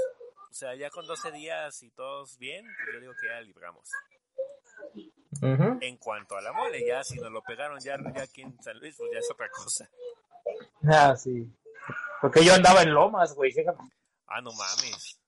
[0.49, 3.89] o sea, ya con 12 días y todos bien, pues yo digo que ya libramos.
[5.41, 8.79] En cuanto a la mole, ya si nos lo pegaron ya, ya aquí en San
[8.79, 9.89] Luis, pues ya es otra cosa.
[10.83, 11.47] Ah, sí.
[12.21, 13.51] Porque yo andaba en Lomas, güey.
[13.51, 13.77] fíjate.
[14.27, 15.19] Ah, no mames.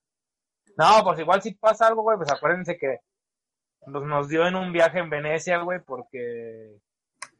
[0.77, 2.99] No, pues igual si pasa algo, güey, pues acuérdense que
[3.85, 6.79] nos, nos dio en un viaje en Venecia, güey, porque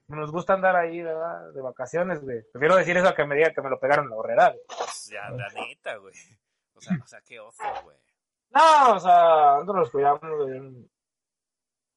[0.08, 1.52] nos gusta andar ahí, ¿verdad?
[1.54, 2.42] De vacaciones, güey.
[2.52, 4.62] Prefiero decir eso a que me diga que me lo pegaron en la horrera, güey.
[4.68, 6.14] Pues ya, la neta, güey.
[6.74, 7.98] O sea, o sea, qué oso, güey.
[8.50, 10.90] No, o sea, nosotros nos cuidamos, güey.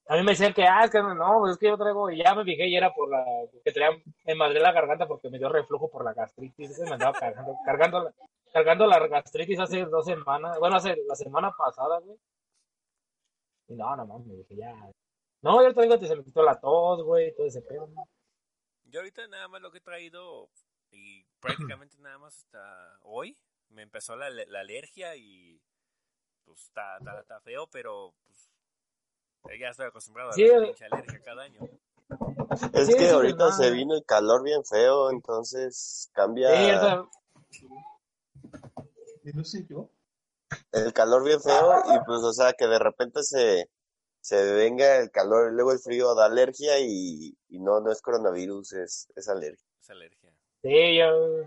[0.09, 2.23] A mí me decían que, ah, es que no, pues es que yo traigo, y
[2.23, 3.25] ya me fijé y era por la,
[3.65, 6.93] que traía, me madré la garganta porque me dio reflujo por la gastritis, ese me
[6.93, 8.13] andaba cargando, cargando,
[8.53, 12.19] cargando la gastritis hace dos semanas, bueno, hace la semana pasada, güey.
[13.69, 14.75] Y no, no mames, dije ya.
[15.41, 18.07] No, yo traigo, se me quitó la tos, güey, todo ese pedo, ¿no?
[18.85, 20.51] Yo ahorita nada más lo que he traído
[20.91, 23.39] y prácticamente nada más hasta hoy
[23.71, 25.61] me empezó la, la alergia y
[26.45, 28.52] pues está, está, está feo, pero pues
[29.59, 30.67] ya estoy acostumbrado a Sí, la eh.
[30.67, 31.61] pinche alergia cada año.
[32.75, 33.57] Es Sí, que es ahorita verdad.
[33.57, 37.05] se vino el calor bien feo, entonces cambia Sí, o sea,
[39.25, 39.89] Y no sé yo.
[40.73, 43.71] el calor bien feo y pues o sea que de repente se,
[44.21, 48.03] se venga el calor y luego el frío da alergia y, y no, no es
[48.03, 49.67] coronavirus, es, es alergia.
[49.81, 50.31] Es alergia.
[50.63, 51.45] Sí, yo.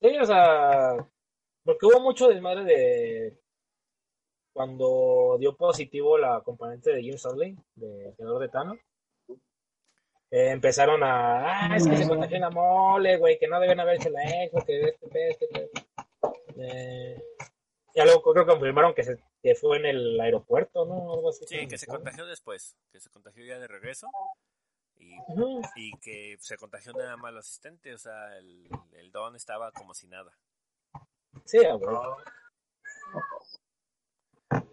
[0.00, 0.96] Sí, o sea.
[1.64, 3.41] Porque hubo mucho desmadre de.
[4.52, 8.78] Cuando dio positivo la componente de Jim Stanley, de creador de Thanos.
[10.30, 11.70] eh, empezaron a.
[11.70, 14.64] Ah, es que se contagió en la mole, güey, que no deben haberse la expo,
[14.64, 15.68] que este, este, pedo".
[16.56, 17.22] Eh,
[17.94, 21.14] ya luego creo que confirmaron que, se, que fue en el aeropuerto, ¿no?
[21.14, 21.44] Algo así.
[21.46, 24.08] Sí, que se contagió después, que se contagió ya de regreso
[25.76, 29.94] y, que se contagió nada más el asistente, o sea, el, el don estaba como
[29.94, 30.32] si nada.
[31.44, 32.16] Sí, huevo.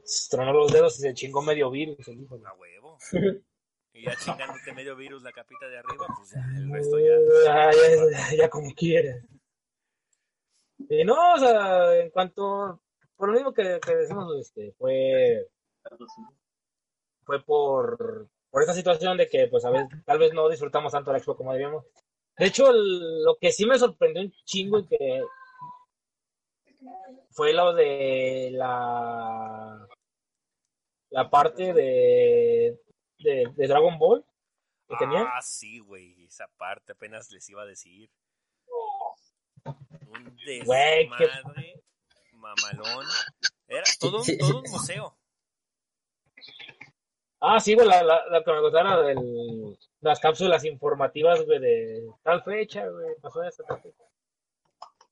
[0.09, 2.07] Se Tronó los dedos y se chingó medio virus.
[2.07, 2.97] el hijo A huevo.
[3.91, 7.51] Y ya chingándote medio virus la capita de arriba, pues ya, el resto ya.
[7.51, 9.25] Ah, ya, ya, ya como quieras.
[10.89, 12.79] Y no, o sea, en cuanto,
[13.17, 15.47] por lo mismo que, que decimos, este, fue,
[17.25, 21.11] fue por, por esta situación de que, pues, a veces, tal vez no disfrutamos tanto
[21.11, 21.83] la expo como debíamos.
[22.37, 25.23] De hecho, el- lo que sí me sorprendió un chingo y que
[27.31, 29.87] fue lo de la,
[31.09, 32.79] la parte de,
[33.19, 34.25] de, de Dragon Ball
[34.87, 35.25] que tenían.
[35.27, 38.09] Ah, sí, güey, esa parte apenas les iba a decir.
[39.65, 41.83] Un Güey, qué- desmadre,
[42.33, 43.05] mamalón.
[43.67, 45.15] Era todo un, todo un museo.
[47.41, 52.09] Ah, sí, güey, la, la, la que me gustara del, las cápsulas informativas, güey, de
[52.23, 54.03] tal fecha, güey, pasó esta tal fecha.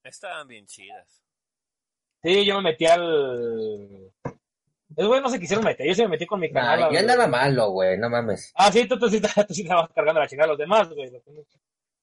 [0.03, 1.23] Estaban bien chidas.
[2.23, 4.11] Sí, yo me metí al...
[4.97, 6.79] Esos güey no se quisieron meter, yo sí me metí con mi canal.
[6.79, 8.51] Nah, yo al- andaba malo, güey, no mames.
[8.55, 11.09] Ah, sí, tú, tú, sí, tú sí estabas cargando la chingada a los demás, güey.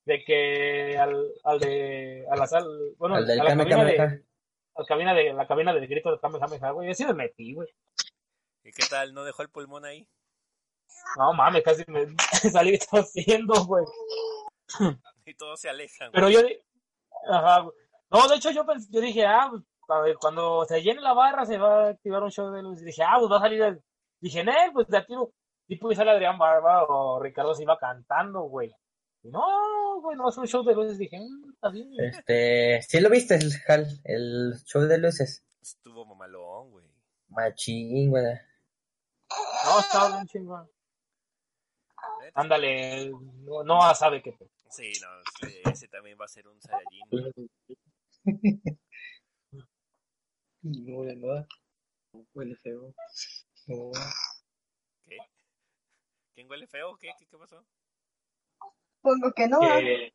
[0.06, 2.24] De que al, al de...
[2.30, 2.64] A la sal...
[2.98, 3.96] Bueno, Al del a la cabina de...
[3.96, 4.20] Kameha.
[4.76, 6.88] A la cabina de, la cabina del grito de Kamehameha, güey.
[6.88, 7.68] Yo sí me metí, güey.
[8.64, 9.12] ¿Y qué tal?
[9.12, 10.06] ¿No dejó el pulmón ahí?
[11.18, 12.06] No mames, casi me
[12.52, 13.84] salí tosiendo, güey.
[15.26, 16.10] Y todos se alejan.
[16.12, 16.34] Pero güey.
[16.34, 17.74] yo, ajá, güey.
[18.10, 21.44] no, de hecho yo, pens- yo dije, ah, pues, cuando, cuando se llene la barra
[21.44, 22.80] se va a activar un show de luz.
[22.82, 23.82] Y dije, ah, pues va a salir el,
[24.20, 25.32] dije, Nel, pues de tiro,
[25.66, 28.72] tipo y sale Adrián Barba o Ricardo se iba cantando, güey.
[29.22, 30.98] Y no, güey, no es un show de luces.
[30.98, 31.88] Dije, "Mm, está bien.
[31.98, 33.52] Este, ¿sí lo viste, el,
[34.04, 35.42] el show de luces?
[35.62, 36.84] Estuvo mamalón, güey.
[37.28, 38.22] Machín, güey.
[38.22, 40.68] No, está bien chingón.
[42.34, 43.10] Ándale,
[43.44, 44.36] no, no sabe qué.
[44.68, 47.50] Sí, no, ese, ese también va a ser un Saiyajin.
[50.64, 51.46] No huele a nada.
[52.32, 52.94] Huele feo.
[53.66, 53.90] No.
[55.06, 55.18] ¿Qué?
[56.34, 56.96] ¿Quién huele feo?
[56.96, 57.10] ¿Qué?
[57.18, 57.64] ¿Qué, qué pasó?
[59.02, 59.60] Pongo que no.
[59.60, 60.14] que,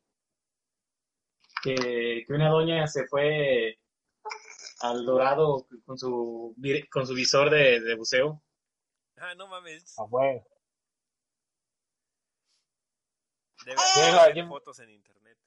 [1.62, 3.78] que, que una doña se fue
[4.80, 6.56] al dorado con su
[6.90, 8.42] con su visor de, de buceo.
[9.18, 9.94] Ah, no mames.
[9.98, 10.42] Ah, güey.
[13.66, 15.38] Debe haber alguien- fotos en internet.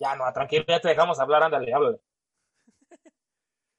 [0.00, 2.00] Ya no, tranquilo, ya te dejamos hablar, ándale, háblale.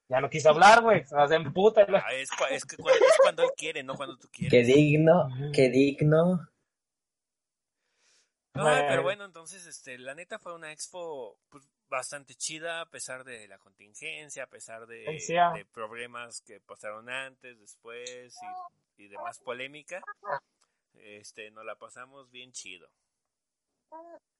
[0.10, 1.84] Ya no quiso hablar, güey, se hacen puta.
[1.84, 2.30] y la- Ah, es,
[2.66, 4.52] que cuando, es cuando él quiere, no cuando tú quieres.
[4.52, 6.50] Qué digno, qué digno.
[8.54, 8.86] No, Bueno.
[8.90, 13.48] pero bueno, entonces, este, la neta fue una expo pues, bastante chida, a pesar de
[13.48, 15.52] la contingencia, a pesar de, Contingencia.
[15.56, 18.38] de problemas que pasaron antes, después
[18.98, 20.02] y, y demás polémica.
[20.96, 22.90] Este, nos la pasamos bien chido.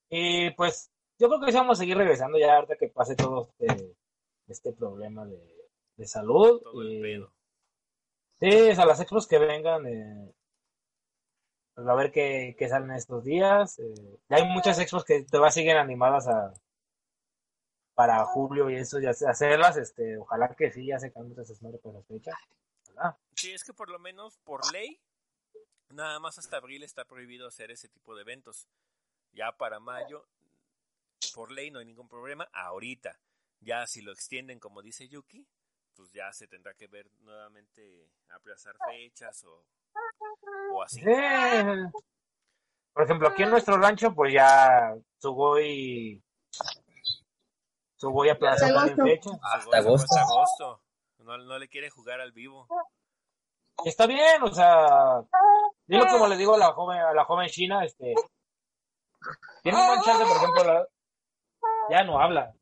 [0.10, 3.54] Y pues yo creo que sí vamos a seguir regresando ya ahorita que pase todo
[3.60, 3.96] este,
[4.48, 5.40] este problema de,
[5.96, 6.62] de salud.
[6.64, 7.32] Todo el pedo.
[8.40, 10.34] Sí, o sea, las expos que vengan, eh,
[11.76, 13.78] pues a ver qué, qué salen estos días.
[13.78, 16.54] eh, ya hay muchas expos que todavía siguen animadas a,
[17.94, 19.78] para julio y eso, ya hacerlas.
[19.78, 22.34] Este, ojalá que sí, ya se cambien esas madres por las fechas.
[22.90, 23.16] Ojalá.
[23.36, 25.00] Sí, es que por lo menos por ley,
[25.90, 28.68] nada más hasta abril está prohibido hacer ese tipo de eventos.
[29.34, 30.26] Ya para mayo,
[31.34, 32.48] por ley no hay ningún problema.
[32.54, 33.20] Ahorita,
[33.60, 35.46] ya si lo extienden como dice Yuki,
[35.96, 39.66] pues ya se tendrá que ver nuevamente aplazar fechas o,
[40.74, 41.02] o así.
[41.06, 41.86] Eh,
[42.94, 46.22] Por ejemplo, aquí en nuestro rancho, pues ya Sugoi.
[47.98, 49.32] Sugoi aplazó Hasta también agosto.
[49.32, 49.40] fecha.
[49.52, 50.66] Se Hasta goza, pues, agosto.
[50.66, 50.84] agosto.
[51.20, 52.68] No, no le quiere jugar al vivo.
[53.86, 55.22] Está bien, o sea.
[55.86, 58.14] Digo como le digo a la joven, a la joven China, este.
[59.62, 60.88] Tiene un buen chance, por ejemplo, la-
[61.90, 62.54] ya no habla.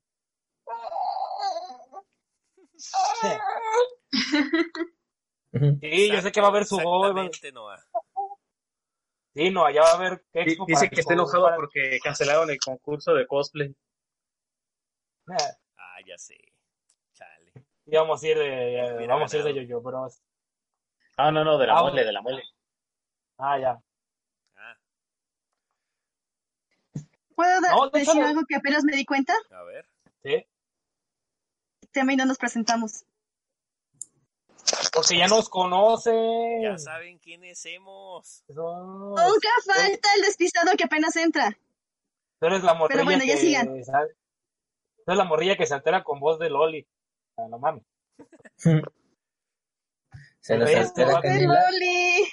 [5.81, 7.15] Sí, yo sé que va a haber su gol.
[7.17, 7.83] va- Exactamente, Noah.
[9.33, 12.49] Sí, no, allá va a haber expo Dice para que está enojado para- porque cancelaron
[12.49, 13.75] el concurso de cosplay.
[15.27, 16.37] Ah, ya sé.
[17.13, 17.51] Chale.
[17.85, 20.07] y vamos a ir de, vamos a ir de yo-yo, pero.
[21.17, 22.43] Ah, no, no, de la Ah, mole, de la mole.
[23.37, 23.81] Ah, ya.
[24.55, 24.77] Ah,
[27.39, 29.33] ¿Puedo No, decir algo que apenas me di cuenta?
[29.51, 29.87] a ver.
[30.23, 30.45] Sí.
[31.93, 33.05] También no nos presentamos.
[34.93, 36.61] Porque ya nos conocen.
[36.61, 38.43] Ya saben quiénes hemos.
[38.53, 41.57] Somos- Nunca falta el despistado que apenas entra.
[42.39, 43.83] Tú eres la morrilla Pero bueno, ya que sigan.
[43.85, 44.09] sal-
[44.97, 46.85] Tú eres la morrilla que se altera con voz de Loli.
[47.37, 47.83] Ah, no mames.
[50.41, 51.53] Se nos altera no, ¡El Canela.
[51.71, 52.27] Loli!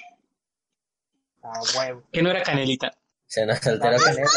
[1.45, 2.03] Ah, huevo.
[2.13, 2.91] Que no era Canelita.
[3.27, 4.29] Se nos alteró Canela.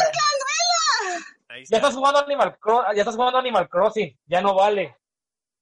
[1.50, 1.76] Ahí Ya está.
[1.78, 4.96] estás jugando Animal Crossing, ya estás jugando Animal Crossing, ya no vale.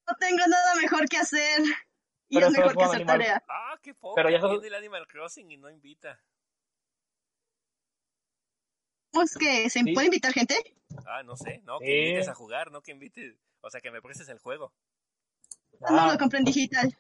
[0.07, 1.61] No tengo nada mejor que hacer.
[2.29, 3.45] Y Pero es mejor que hacer Animal- tarea.
[3.49, 4.15] Ah, qué poco.
[4.15, 6.21] Pero ya sos- Viene el Animal Crossing y no invita.
[9.11, 9.93] Pues que se Sí.
[9.95, 10.55] puede invitar gente.
[11.07, 11.61] Ah, no sé.
[11.65, 11.93] No, que Sí.
[12.11, 13.37] invites a jugar, no que invites.
[13.63, 14.73] O sea, que me prestes el juego.
[15.81, 16.95] No Ah, lo compré en digital.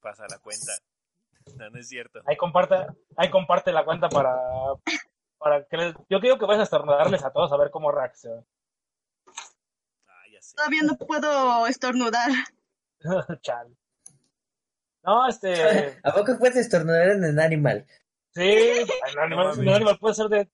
[0.00, 0.72] Pasa la cuenta.
[1.56, 2.20] No, no es cierto.
[2.26, 2.74] ahí comparte,
[3.16, 4.34] ahí comparte la cuenta para,
[5.42, 8.44] para que les- yo quiero que vayas a estornudarles a todos a ver cómo reaccionan.
[10.06, 10.54] Ah, ya sé.
[10.56, 12.30] Todavía no puedo estornudar.
[13.42, 13.74] Chale.
[15.04, 15.52] No, este,
[16.04, 17.86] ¿A poco puedes estornudar en el animal?
[18.34, 20.48] sí, el animal, el animal puede ser de,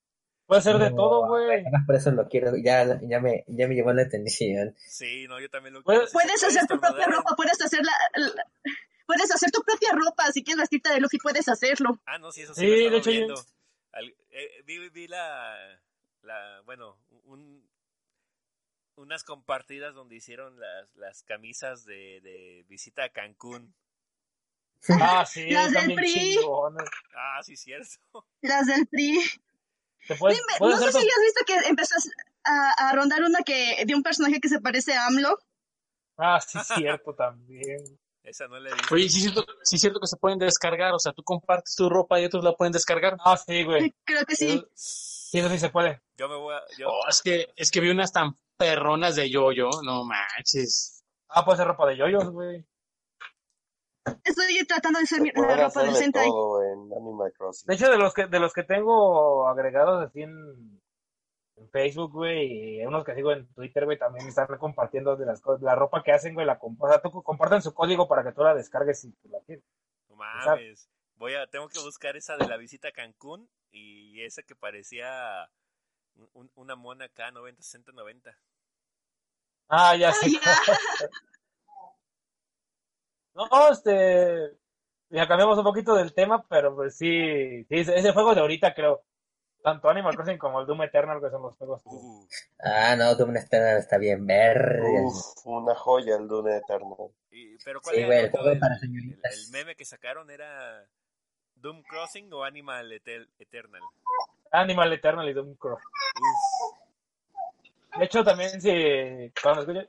[0.47, 1.63] puede ser de No, todo, güey.
[1.63, 2.53] Nada más Por eso lo quiero.
[2.57, 4.75] Ya, ya, me, ya me llevó la atención.
[4.79, 6.13] Sí, no, yo también lo Puedes- quiero.
[6.13, 8.45] Puedes puede hacer tu propia ropa, puedes hacer la, la-
[9.07, 12.01] puedes hacer tu propia ropa, si quieres vestirte de Luffy puedes hacerlo.
[12.07, 13.35] Ah, no, sí, eso sí, Sí, lo de hecho, yo- viendo.
[13.93, 15.81] Al- eh, vi, vi la,
[16.23, 17.69] la, bueno, un,
[18.97, 23.75] unas compartidas donde hicieron las, las camisas de, de visita a Cancún.
[25.01, 26.13] Ah, sí, Las del PRI.
[26.13, 26.89] chingones.
[27.15, 28.27] Ah, sí, cierto.
[28.43, 29.19] Las del PRI.
[30.07, 31.95] Te puedes, Dime, puedes no sé si has visto que empezó
[32.45, 35.39] a, a rondar una que de un personaje que se parece a AMLO.
[36.17, 37.99] Ah, sí, cierto también.
[38.29, 38.95] Esa no la he visto.
[38.95, 40.93] Oye, sí es cierto, sí es cierto que se pueden descargar.
[40.93, 43.17] O sea, tú compartes tu ropa y otros la pueden descargar.
[43.25, 43.95] Ah, sí, güey.
[44.05, 44.63] Creo que sí.
[44.75, 46.03] Sí, eso sí se puede.
[46.19, 46.61] Yo me voy a...
[46.79, 49.71] Yo, Oh, es que, es que vi unas tan perronas de yo-yo.
[49.85, 51.03] No manches.
[51.29, 52.67] Ah, puede ser ropa de yoyos, güey.
[54.25, 56.29] Estoy tratando de hacer mi- la ropa del de Sentai.
[56.29, 57.67] todo en Animal Crossing.
[57.67, 60.81] De hecho, de los que de los que tengo agregados así en,
[61.59, 65.41] en Facebook, güey, y unos que sigo en Twitter, güey, también están compartiendo de las
[65.41, 68.23] cosas, la ropa que hacen, güey, la comp- o sea, tú comparten su código para
[68.25, 69.65] que tú la descargues si tú la quieres.
[70.09, 70.89] no mames.
[71.17, 75.51] Voy a, tengo que buscar esa de la visita a Cancún y esa que parecía
[76.33, 78.39] un- una mona acá, 90, 60, 90.
[79.69, 80.39] Ah, ya sí.
[80.41, 80.41] ya.
[83.35, 84.57] No, este,
[85.11, 89.05] ya cambiamos un poquito del tema, pero pues sí, sí, ese juego de ahorita creo,
[89.63, 91.83] tanto Animal Crossing como el Doom Eternal, que son los juegos.
[91.85, 92.27] Uh,
[92.61, 95.05] Ah, no, Doom Eternal está bien verde.
[95.05, 97.11] Uf, una joya el Dune Eternal.
[97.31, 99.33] y- pero ¿cuál Sí, era güey, el juego para señoritas.
[99.47, 100.85] el meme que sacaron era
[101.57, 103.83] Doom Crossing o Animal Etel- Eternal.
[104.53, 105.81] Animal Eternal y Doom Cross.
[105.83, 106.79] Uf,
[107.99, 109.89] De hecho, también si, cuando escuchen-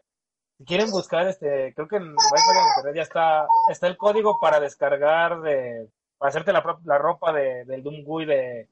[0.58, 4.40] si quieren buscar, este, creo que en Wi-Fi en internet ya está, está el código
[4.42, 8.68] para descargar de, para hacerte la, la ropa de, del Doom Gui de,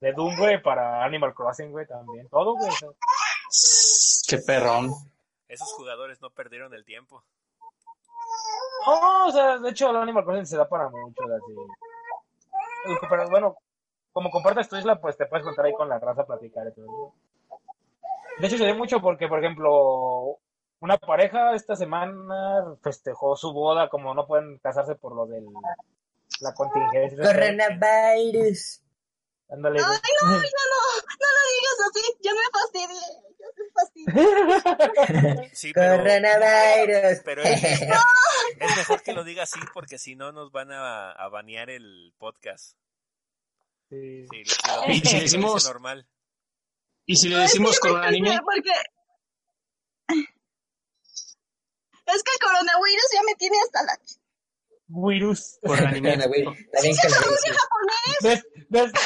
[0.00, 2.28] de Doom, güey, para Animal Crossing, güey, también.
[2.28, 2.70] Todo, güey.
[4.28, 4.92] Qué perrón.
[5.48, 7.22] esos jugadores no perdieron el tiempo.
[8.86, 11.54] No, o sea, de hecho, el Animal Crossing se da para mucho, así.
[13.08, 13.56] Pero bueno,
[14.12, 16.72] como compartes tu isla, pues te puedes contar ahí con la raza a platicar y
[16.72, 17.14] todo.
[18.38, 20.38] De hecho, se ve mucho porque, por ejemplo,
[20.80, 25.42] una pareja esta semana festejó su boda, como no pueden casarse por lo de
[26.40, 27.24] la contingencia.
[27.24, 28.82] Coronavirus.
[29.48, 29.84] Ándale, Ay,
[30.22, 30.80] no, ya no,
[31.20, 33.04] no lo digas así, ya me fastidié.
[35.52, 37.20] Sí, pero, Coronavirus.
[37.24, 37.82] pero es, es-
[38.60, 42.12] es mejor que lo diga así porque si no nos van a, a banear el
[42.18, 42.76] podcast.
[43.88, 44.26] Sí.
[44.30, 46.08] Sí, si lo Y si lo decimos- normal.
[47.06, 48.72] Y si le No, decimos un anime, Porque
[52.06, 53.98] Es que el coronavirus ya me tiene hasta la...
[54.88, 55.58] Virus.
[55.62, 56.16] Por el anime.
[56.16, 56.28] Lo
[56.82, 57.12] dices.
[57.14, 58.16] japonés?
[58.22, 58.96] Best, best,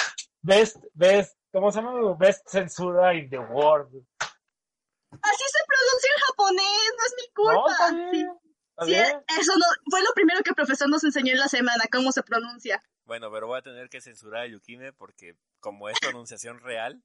[0.42, 2.14] best, best, ¿cómo se llama?
[2.18, 3.92] Best censura in the world.
[4.20, 7.72] Así se pronuncia en japonés, no es mi No, culpa.
[7.72, 11.48] está Sí, sí, eso no, fue lo primero que el profesor nos enseñó en la
[11.48, 12.82] semana, cómo se pronuncia.
[13.04, 17.02] Bueno, pero voy a tener que censurar a Yukime porque como es pronunciación real,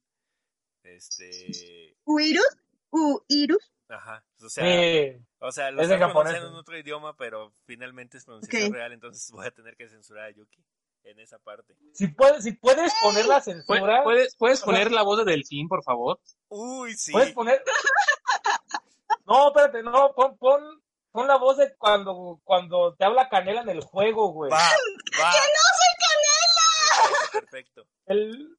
[0.84, 1.98] este...
[2.06, 2.58] Uirus,
[2.92, 3.72] Uirus.
[3.90, 5.26] Ajá, o sea, Sí.
[5.40, 6.60] o sea, lo es de está japonés, pronunciando en ¿no?
[6.60, 10.64] otro idioma, pero finalmente es pronunciación real, entonces voy a tener que censurar a Yuki
[11.06, 11.76] en esa parte.
[11.94, 15.68] Si puedes, si puedes poner la ¿Pu- censura, ¿Puedes, ¿Puedes poner la voz de Delfín,
[15.68, 16.20] por favor?
[16.50, 17.12] Uy, sí.
[17.12, 17.64] puedes poner.
[19.28, 23.70] No, espérate, no, pon, pon, pon la voz de cuando, cuando te habla Canela en
[23.70, 24.52] el juego, güey.
[24.52, 24.58] Va,
[25.20, 25.32] va.
[25.32, 25.96] ¡Que no soy
[27.06, 27.88] parece perfecto.
[28.06, 28.56] El.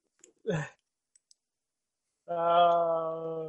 [2.27, 3.45] Ah,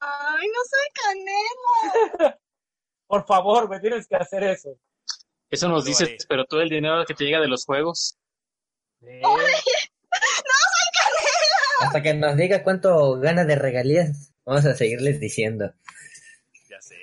[0.00, 2.38] Ay, no soy canela.
[3.06, 4.70] por favor, güey, tienes que hacer eso.
[5.50, 8.16] Eso nos dices, pero todo el dinero que te llega de los juegos.
[9.00, 9.20] Sí.
[11.82, 15.72] Hasta que nos diga cuánto gana de regalías, vamos a seguirles diciendo.
[16.68, 16.96] Ya sé.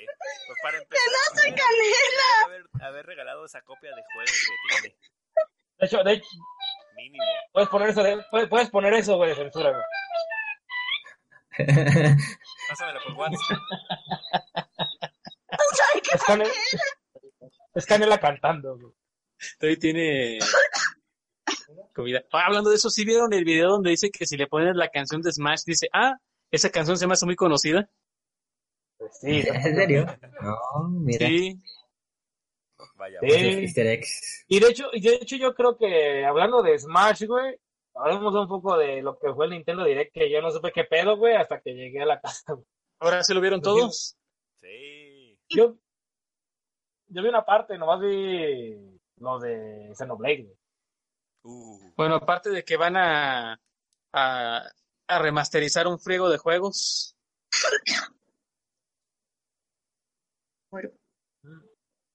[0.46, 2.46] Pues para empezar, no soy canela.
[2.46, 4.96] Haber, haber regalado esa copia de juego que tiene,
[5.80, 6.28] De hecho, de hecho,
[6.96, 7.24] mínimo.
[7.52, 9.84] puedes poner eso, de- puedes, puedes poner eso, güey, censura, güey.
[12.70, 13.58] Pásamela por WhatsApp.
[15.74, 16.52] Soy Es Canela,
[17.74, 18.94] es Canela cantando, güey.
[19.60, 20.40] Todavía tiene
[21.94, 22.24] comida.
[22.32, 24.90] Ah, hablando de eso, ¿sí vieron el video donde dice que si le pones la
[24.90, 26.18] canción de Smash, dice, ah,
[26.52, 27.90] esa canción se me hace muy conocida?
[28.98, 30.06] Pues sí, ¿En serio?
[30.42, 31.28] No, mira.
[31.28, 31.62] Sí,
[32.96, 33.66] Vaya, Sí.
[34.48, 37.56] Y de hecho, y de hecho yo creo que hablando de Smash, güey,
[37.94, 40.84] hablemos un poco de lo que fue el Nintendo Direct, que yo no supe qué
[40.84, 42.54] pedo, güey, hasta que llegué a la casa.
[42.54, 42.66] güey.
[43.00, 44.18] ahora sí lo vieron todos.
[44.56, 45.38] Sí.
[45.50, 45.76] Yo,
[47.08, 50.57] yo vi una parte, nomás vi lo de Xenoblade, güey.
[51.48, 53.60] Uh, Bueno, aparte de que van a,
[54.14, 54.64] a,
[55.08, 57.16] a remasterizar un friego de juegos.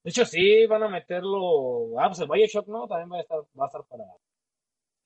[0.04, 1.98] De hecho, sí, van a meterlo.
[2.00, 2.86] Ah, pues el Bioshock, ¿no?
[2.88, 4.04] También va a estar, va a estar para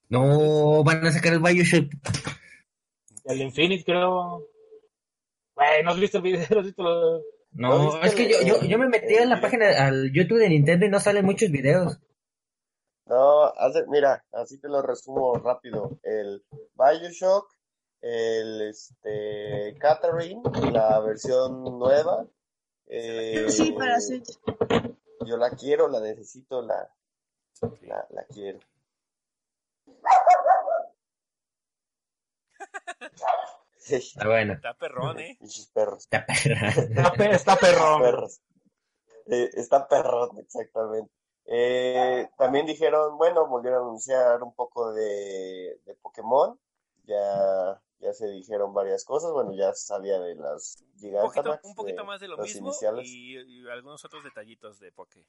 [0.08, 1.92] No, van a sacar el Bioshock.
[3.26, 4.48] el Infinite, creo.
[5.54, 6.46] Güey, ¿no has visto el video?
[6.50, 7.22] ¿No has visto lo-
[7.52, 10.86] No, es que yo, yo, yo me metí en la página, al YouTube de Nintendo
[10.86, 11.98] y no salen muchos videos.
[13.06, 15.90] No, hace- mira, así te lo resumo rápido.
[16.02, 16.44] El
[16.74, 17.48] Bioshock,
[18.00, 20.42] el este Catherine,
[20.72, 22.26] la versión nueva.
[22.88, 24.38] eh, Sí, para Switch.
[25.24, 26.88] Yo la quiero, la necesito, la,
[27.82, 28.58] la, la quiero.
[34.18, 35.38] Ah, bueno, está perrón, ¿eh?
[35.72, 36.04] Perros.
[36.04, 36.68] está perra.
[36.68, 38.28] Está, pe- está perrón.
[39.26, 41.12] Eh, está perrón, exactamente.
[41.46, 46.58] Eh, también dijeron, bueno, volvieron a anunciar un poco de, de Pokémon.
[47.04, 49.32] Ya, ya se dijeron varias cosas.
[49.32, 53.06] Bueno, ya sabía de las Un poquito, un poquito de más de lo mismo iniciales.
[53.08, 55.26] y, y algunos otros detallitos de Poké.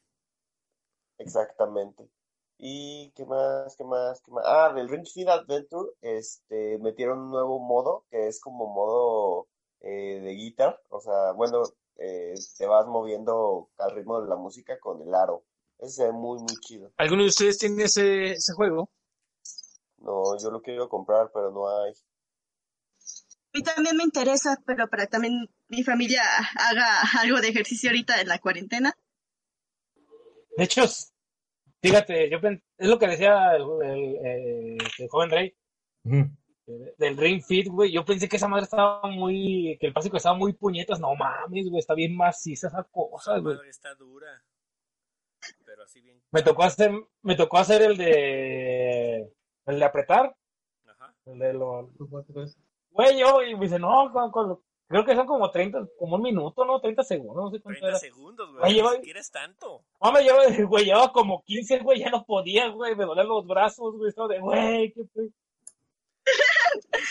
[1.20, 2.10] Exactamente.
[2.58, 3.76] ¿Y qué más?
[3.76, 4.22] ¿Qué más?
[4.22, 4.44] ¿Qué más?
[4.48, 9.48] Ah, del Ring Fit Adventure, este, metieron un nuevo modo que es como modo
[9.82, 10.82] eh, de guitar.
[10.90, 11.64] O sea, bueno,
[11.98, 15.44] eh, te vas moviendo al ritmo de la música con el aro.
[15.80, 16.92] Ese se ve muy, muy chido.
[16.98, 18.90] ¿Alguno de ustedes tiene ese, ese juego?
[20.00, 21.92] No, yo lo quiero comprar, pero no hay.
[21.92, 26.22] A mí también me interesa, pero para también mi familia
[26.56, 28.94] haga algo de ejercicio ahorita en la cuarentena.
[30.56, 30.84] De hecho,
[31.82, 32.38] fíjate, yo
[32.78, 35.56] es lo que decía el, el- el- el joven Rey
[36.06, 37.92] eh, del Ring Fit, güey.
[37.92, 41.00] Yo pensé que esa madre estaba muy, que el básico estaba muy puñetas.
[41.00, 43.70] No mames, güey, está bien maciza esa cosa, La güey.
[43.70, 44.28] está dura.
[45.66, 46.22] Pero así bien.
[46.32, 46.92] Me tocó hacer,
[47.22, 49.32] me tocó hacer el de,
[49.66, 50.36] el de apretar,
[50.86, 51.14] Ajá.
[51.26, 51.90] el de lo,
[52.92, 56.22] güey, yo, y me dice, no, con- con- creo que son como 30, como un
[56.22, 56.80] minuto, ¿no?
[56.80, 57.98] 30 segundos, no sé cuánto 30 era.
[58.00, 58.74] segundos, güey.
[58.74, 59.84] Ni voy- siquiera es tanto.
[60.02, 63.46] No, me llevaba, güey, llevaba como 15, güey, ya no podía, güey, me dolían los
[63.46, 65.02] brazos, güey, estaba de, güey, qué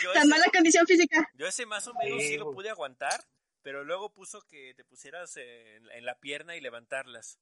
[0.02, 1.26] Yo Tan ese, mala condición física.
[1.34, 3.20] yo ese más o menos sí, Sí, lo pude aguantar,
[3.62, 7.38] pero luego puso que te pusieras en, en la pierna y levantarlas.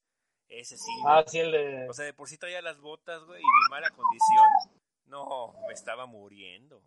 [0.48, 0.90] Ese sí.
[1.06, 3.70] Ah, sí, el de, O sea, de por sí traía las botas, güey, y mi
[3.70, 4.80] mala condición.
[5.06, 6.82] No, me estaba muriendo.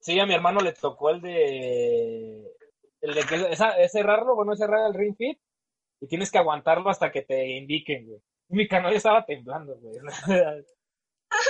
[0.00, 2.42] sí, a mi hermano le tocó el de,
[3.00, 5.38] el de que, esa, es cerrarlo, bueno, es cerrar el Ring Fit,
[6.00, 8.20] y tienes que aguantarlo hasta que te indiquen, güey.
[8.48, 9.96] Mi canal estaba temblando, güey.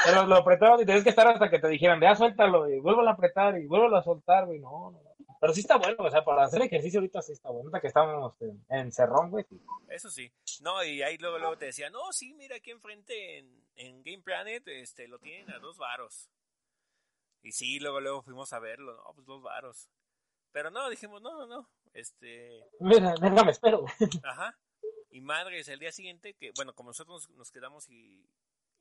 [0.05, 3.07] Pero lo apretabas y tenías que estar hasta que te dijeran, ya suéltalo, y vuelvo
[3.07, 5.10] a apretar, y vuelvo a soltar, güey, no, no.
[5.41, 7.69] Pero sí está bueno, o sea, para hacer ejercicio ahorita sí está bueno.
[7.69, 9.47] Ahorita que estamos en, en Cerrón, güey.
[9.89, 10.31] Eso sí.
[10.61, 14.23] No, y ahí luego, luego te decía, no, sí, mira aquí enfrente en, en Game
[14.23, 16.29] Planet, este, lo tienen a dos varos.
[17.43, 19.89] Y sí, luego, luego fuimos a verlo, no, pues dos varos.
[20.53, 23.87] Pero no, dijimos, no, no, no, este, Mira, déjame, espero.
[24.25, 24.59] ajá.
[25.11, 28.29] Y madres, el día siguiente, que, bueno, como nosotros nos, nos quedamos y,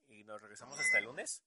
[0.09, 1.41] y nos regresamos hasta el lunes,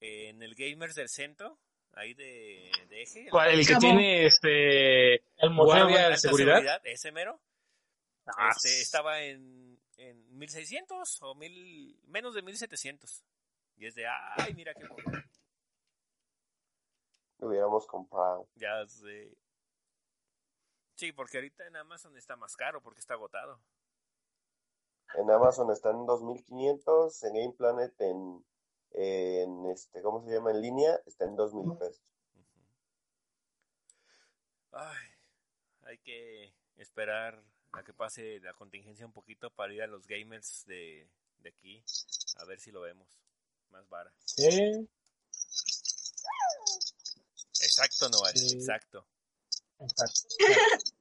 [0.00, 1.58] en el Gamers del centro,
[1.98, 3.24] ahí de, de eje.
[3.24, 3.50] el- ¿Cuál?
[3.50, 6.80] El que tiene este El guardia de seguridad.
[6.84, 7.40] ese mero,
[8.36, 13.24] Ah, este, estaba en, en 1600 o mil, menos de 1700.
[13.76, 15.22] Y es de, ay, mira qué bueno.
[17.38, 18.48] Lo hubiéramos comprado.
[18.56, 19.32] Ya sé.
[20.96, 23.60] Sí, porque ahorita en Amazon está más caro porque está agotado.
[25.14, 28.44] En Amazon está en 2500, en Game Planet en,
[28.92, 30.50] en este, ¿cómo se llama?
[30.50, 32.00] En línea está en 2000 pesos.
[32.34, 32.60] Ujú.
[34.72, 35.08] Ay,
[35.82, 40.64] hay que esperar a que pase la contingencia un poquito para ir a los gamers
[40.66, 41.08] de,
[41.38, 41.82] de aquí,
[42.38, 43.08] a ver si lo vemos.
[43.70, 44.10] Más vara.
[44.24, 44.88] Sí,
[47.60, 48.56] Exacto, Noel, Sí.
[48.56, 49.06] exacto.
[49.80, 50.28] exacto.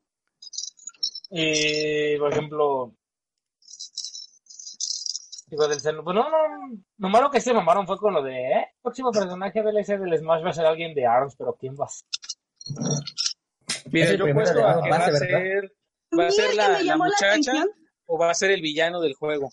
[1.30, 2.96] Y, por ejemplo,
[5.48, 6.38] digo, del cel- pues no, no,
[6.98, 10.44] lo malo que se mamaron fue con lo de, eh, próximo personaje DLC del Smash
[10.46, 12.08] va a ser alguien de ARMS, pero ¿quién va a ser?
[13.92, 15.74] Mira, el yo puesto a que va a ser,
[16.18, 17.66] va a ser la, la muchacha
[18.06, 19.50] o va a ser el villano del juego.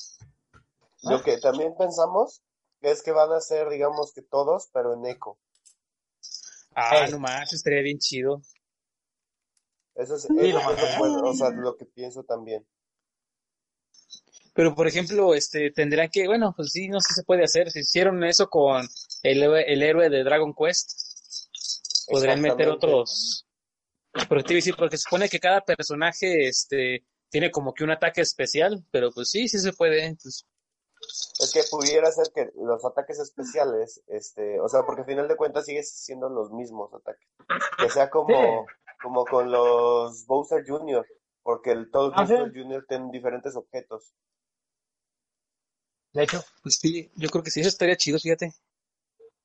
[1.03, 2.42] Lo que también pensamos
[2.80, 5.38] es que van a ser, digamos que todos, pero en eco.
[6.74, 7.12] Ah, Ey.
[7.12, 8.40] no más, estaría bien chido.
[9.95, 12.66] Eso es, eso lo es lo que puedo- o sea, lo que pienso también.
[14.55, 17.71] Pero por ejemplo, este tendrían que, bueno, pues sí, no sé si se puede hacer.
[17.71, 18.87] Si hicieron eso con
[19.23, 20.91] el, héroe- el héroe de Dragon Quest,
[22.09, 23.47] podrían meter otros.
[24.29, 28.21] Pero te decir, porque se supone que cada personaje este tiene como que un ataque
[28.21, 30.17] especial, pero pues sí, sí se puede.
[30.23, 30.47] Pues,
[31.41, 35.37] Es que pudiera ser que los ataques especiales, este, o sea, porque al final de
[35.37, 37.27] cuentas sigue siendo los mismos ataques.
[37.77, 38.67] Que sea como,
[39.03, 41.05] como con los Bowser Jr.,
[41.43, 42.35] porque el, todos los Ah, sí.
[42.35, 42.87] Bowser Jr.
[42.89, 44.15] tienen diferentes objetos.
[46.15, 48.53] De hecho, pues sí, yo creo que sí, eso estaría chido, fíjate.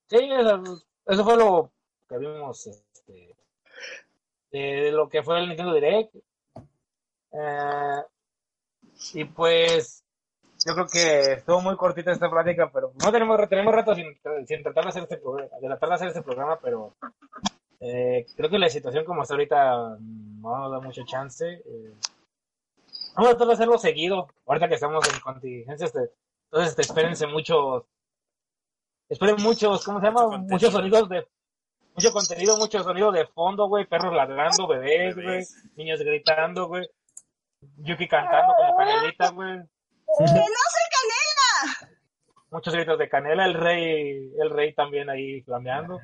[0.07, 1.71] sí, eso, eso fue lo
[2.07, 3.35] que vimos, este,
[4.51, 6.15] de lo que fue el Nintendo Direct.
[7.31, 8.03] Eh,
[9.13, 10.03] y pues,
[10.65, 14.07] yo creo que estuvo muy cortita esta plática, pero no tenemos, tenemos rato sin,
[14.47, 16.95] sin tratar de hacer este programa, de tratar de hacer este programa, pero
[17.79, 21.45] eh, creo que la situación como está ahorita no nos da mucho chance.
[21.47, 21.93] eh.
[23.15, 26.11] vamos a tratar de hacerlo seguido, ahorita que estamos en contingencia, este,
[26.51, 27.83] entonces este, espérense muchos,
[29.07, 30.25] esperen muchos, ¿cómo se llama?
[30.25, 30.53] Mucho.
[30.53, 31.27] Muchos sonidos de,
[31.93, 35.43] mucho contenido, mucho sonido de fondo, güey, perros ladrando, bebés, güey,
[35.75, 36.87] niños gritando, güey,
[37.77, 39.57] Yuki cantando como canelita, güey.
[39.57, 41.93] ¡Que no soy canela!
[42.49, 45.99] Muchos gritos de canela, el rey, el rey también ahí flameando.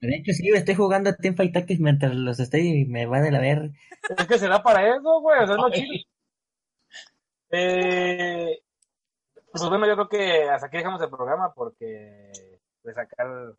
[0.00, 3.38] De hecho, sí, estoy jugando Teamfight Tactics mientras los estoy y me va de la
[3.38, 3.70] ver.
[4.16, 6.04] Es que se da para eso, güey, o sea, es lo chido.
[7.52, 8.60] Eh,
[9.52, 12.32] pues bueno, yo creo que hasta aquí dejamos el programa porque
[12.82, 13.54] de sacar...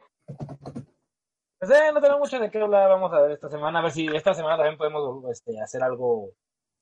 [1.59, 3.91] Pues eh, no tenemos mucho de qué hablar, vamos a ver esta semana, a ver
[3.91, 6.31] si esta semana también podemos este, hacer algo,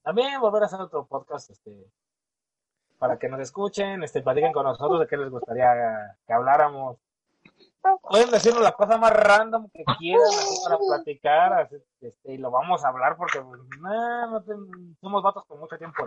[0.04, 1.92] también volver a hacer otro podcast, este,
[2.98, 6.98] para que nos escuchen, este, platiquen con nosotros de qué les gustaría que habláramos.
[8.02, 12.84] Pueden decirnos la cosa más random que quieran así para platicar, este, y lo vamos
[12.86, 14.44] a hablar porque pues, no
[15.02, 16.06] somos vatos con mucho tiempo.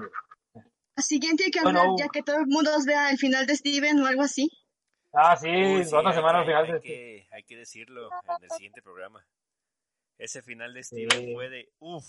[0.97, 1.81] Siguiente hay que Bueno.
[1.81, 4.49] hablar ya que todo el mundo vea el final de Steven o algo así.
[5.13, 6.65] Ah, sí, Uy, sí, otra hay semana al que- final.
[6.67, 9.25] hay de- que, hay que decirlo en el siguiente programa.
[10.19, 11.05] Ese final de Sí.
[11.07, 12.05] Steven fue de uff.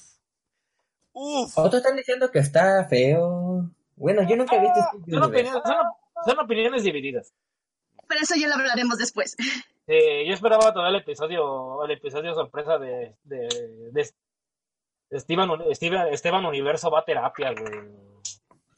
[1.13, 1.57] Uff.
[1.57, 3.69] Otros están diciendo que está feo.
[3.95, 5.75] Bueno, yo nunca he visto Steven Son opiniones, son,
[6.25, 7.33] son opiniones divididas.
[8.07, 9.35] Pero eso ya lo hablaremos después.
[9.87, 13.47] Eh, yo esperaba todo el episodio, el episodio sorpresa de, de,
[13.91, 14.09] de,
[15.49, 17.91] Uni- Steven- Esteban Universo va a terapia, güey.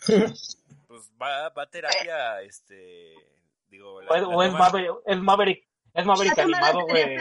[0.88, 3.14] Pues va, va a terapia, este.
[3.68, 6.64] Digo, la, O es, la o es Maverick, es Maverick, es Maverick ¿Va a tomar
[6.64, 7.18] animado, güey.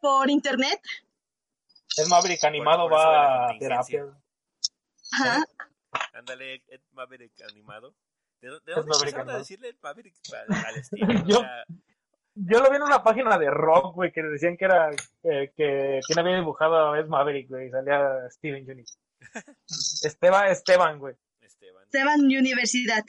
[0.00, 0.80] por internet?
[1.96, 4.06] Es Maverick animado, por va a terapia.
[5.12, 5.44] Ajá.
[6.14, 7.94] Ándale, Ed Maverick animado.
[8.40, 9.38] ¿De, dónde Maverick empezaron a animado.
[9.38, 11.26] decirle Ed Maverick al?
[11.26, 11.64] Yo- O sea,
[12.34, 14.90] Yo lo vi en una página de rock, güey, que decían que era,
[15.22, 18.84] que, que quien había dibujado es Maverick, güey, y salía Steven Juni.
[20.02, 21.14] Esteban, Esteban, güey.
[21.60, 21.82] Esteban.
[21.84, 23.04] Esteban Universidad.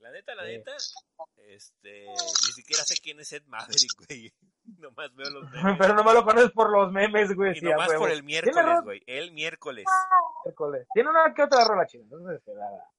[0.00, 0.72] La neta, la neta,
[1.48, 4.32] este, ni siquiera sé quién es Ed Maverick, güey.
[4.78, 5.76] Nomás veo los memes.
[5.78, 7.56] Pero no me lo conoces por los memes, güey.
[7.56, 9.02] Y nomás por el miércoles, güey.
[9.06, 9.84] El miércoles.
[10.44, 10.86] miércoles.
[10.92, 12.02] Tiene una que otra rola chida.
[12.02, 12.90] Entonces, nada.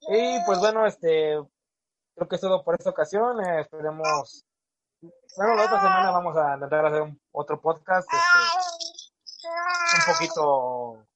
[0.00, 1.38] Y pues bueno, este.
[2.14, 3.44] Creo que es todo por esta ocasión.
[3.44, 4.44] eh, esperemos.
[5.36, 8.08] Bueno, la otra semana vamos a intentar hacer un, otro podcast.
[8.12, 11.06] Este, un poquito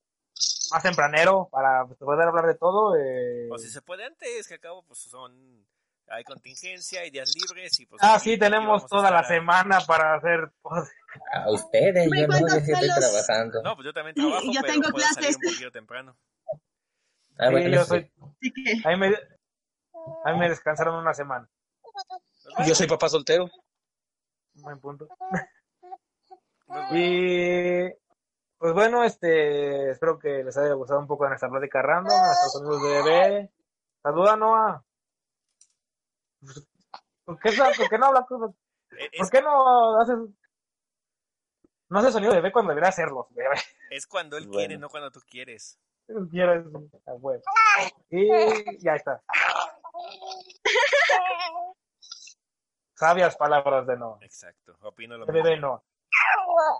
[0.70, 2.96] más tempranero para poder hablar de todo.
[2.96, 3.48] eh.
[3.50, 5.66] O si se puede antes, que acabo, pues son.
[6.10, 8.00] Hay contingencia, hay días libres y pues.
[8.02, 10.50] Ah, sí, tenemos toda la a- semana para hacer.
[11.32, 13.62] A ustedes, yo no, yo ¿cuántos sí estoy trabajando.
[13.62, 15.36] No, pues yo también trabajo, y yo pero tengo puedo salir clases.
[15.36, 16.16] un poquito temprano.
[17.38, 18.10] Ah, Sí, yo soy,
[18.84, 19.14] a, mí me,
[20.24, 21.46] a mí me descansaron una semana.
[22.66, 23.48] Yo soy papá soltero.
[24.54, 25.06] Buen punto.
[26.66, 27.82] Pues, Y
[28.58, 32.52] pues bueno, este espero que les haya gustado un poco de nuestra plática random, nuestros
[32.52, 33.50] sonidos de bebé.
[34.02, 34.84] Saluda Noah.
[37.24, 38.24] ¿Por qué, no- por qué no hablas?
[38.28, 38.50] ¿Por
[38.98, 40.16] eh, es, qué no haces
[41.90, 43.26] no haces sonido de bebé cuando debería hacerlos?
[43.30, 43.56] bebé?
[43.90, 44.58] es cuando él Bueno.
[44.58, 45.78] quiere, no cuando tú quieres.
[46.30, 46.64] Quieres,
[47.06, 47.42] a huevo.
[48.10, 48.28] Y
[48.82, 49.22] ya está.
[52.94, 54.18] Sabias palabras de Noah.
[54.22, 55.44] Exacto, opino lo De mismo.
[55.44, 55.82] bebé Noah.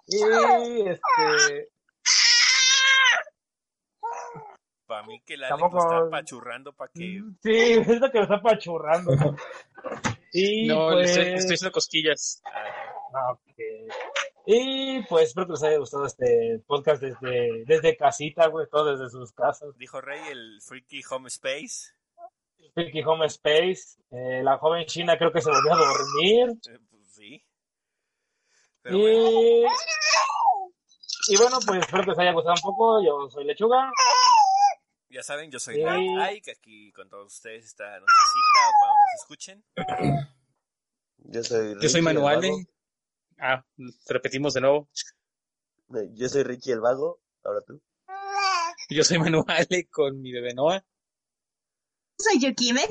[0.07, 1.69] Y este
[4.87, 7.01] Para mí que la Tampoco- está apachurrando para que.
[7.43, 7.43] Sí,
[7.93, 9.13] es lo que me está apachurrando.
[10.33, 11.11] Y No, le pues...
[11.11, 12.43] estoy, estoy haciendo cosquillas.
[13.15, 13.41] ah, ok.
[14.47, 19.11] Y pues espero que les haya gustado este podcast desde, desde casita, güey, todo desde
[19.11, 19.77] sus casas.
[19.77, 21.93] Dijo Rey el Freaky Home Space.
[22.73, 23.99] Freaky Home Space.
[24.11, 26.59] eh, la joven China creo que se volvió a dormir.
[28.89, 28.99] Eh, sí.
[28.99, 29.69] Pero bueno,
[31.29, 31.35] Y...
[31.35, 33.05] y bueno, pues espero que les haya gustado un poco.
[33.05, 33.91] Yo soy Lechuga.
[35.11, 35.83] ya saben, yo soy Sí.
[35.85, 39.65] Ike, aquí con todos ustedes esta nochecita o cuando nos escuchen.
[41.19, 42.49] Yo soy Yo soy Richie Manuale.
[42.51, 42.63] Vago.
[43.41, 43.65] Ah,
[44.09, 44.89] repetimos de nuevo.
[45.95, 47.21] Eh, Yo soy Richie el Vago.
[47.45, 47.81] Ahora tú.
[48.91, 50.83] Yo soy Manuale con mi bebé Noah.
[52.19, 52.83] soy Yukime.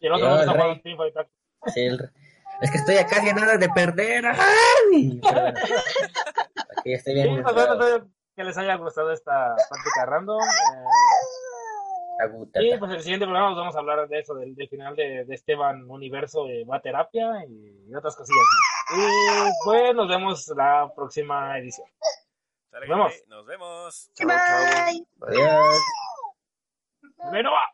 [0.00, 0.82] Y el otro no está jugando.
[2.60, 4.24] Sí, Es que estoy a casi nada de perder.
[4.26, 5.20] ¡Ay!
[5.22, 5.58] Pero bueno,
[6.78, 7.42] aquí estoy Sí, bien.
[7.42, 10.40] pues bueno, espero que les haya gustado esta plática random.
[10.40, 10.84] eh,
[12.22, 12.62] Aguta.
[12.62, 15.24] Y pues el siguiente programa nos vamos a hablar de eso, del, del final de,
[15.24, 18.44] de Esteban Universo de Va a Terapia y otras cosillas.
[18.90, 18.98] más.
[18.98, 21.88] Y pues nos vemos la próxima edición.
[22.70, 23.12] Nos vemos.
[23.28, 24.10] Nos vemos.
[24.14, 24.84] Chao, chao.
[24.86, 25.06] Bye.
[25.16, 25.42] Bye.
[25.42, 25.78] Adiós.
[27.32, 27.64] ¡Benoa!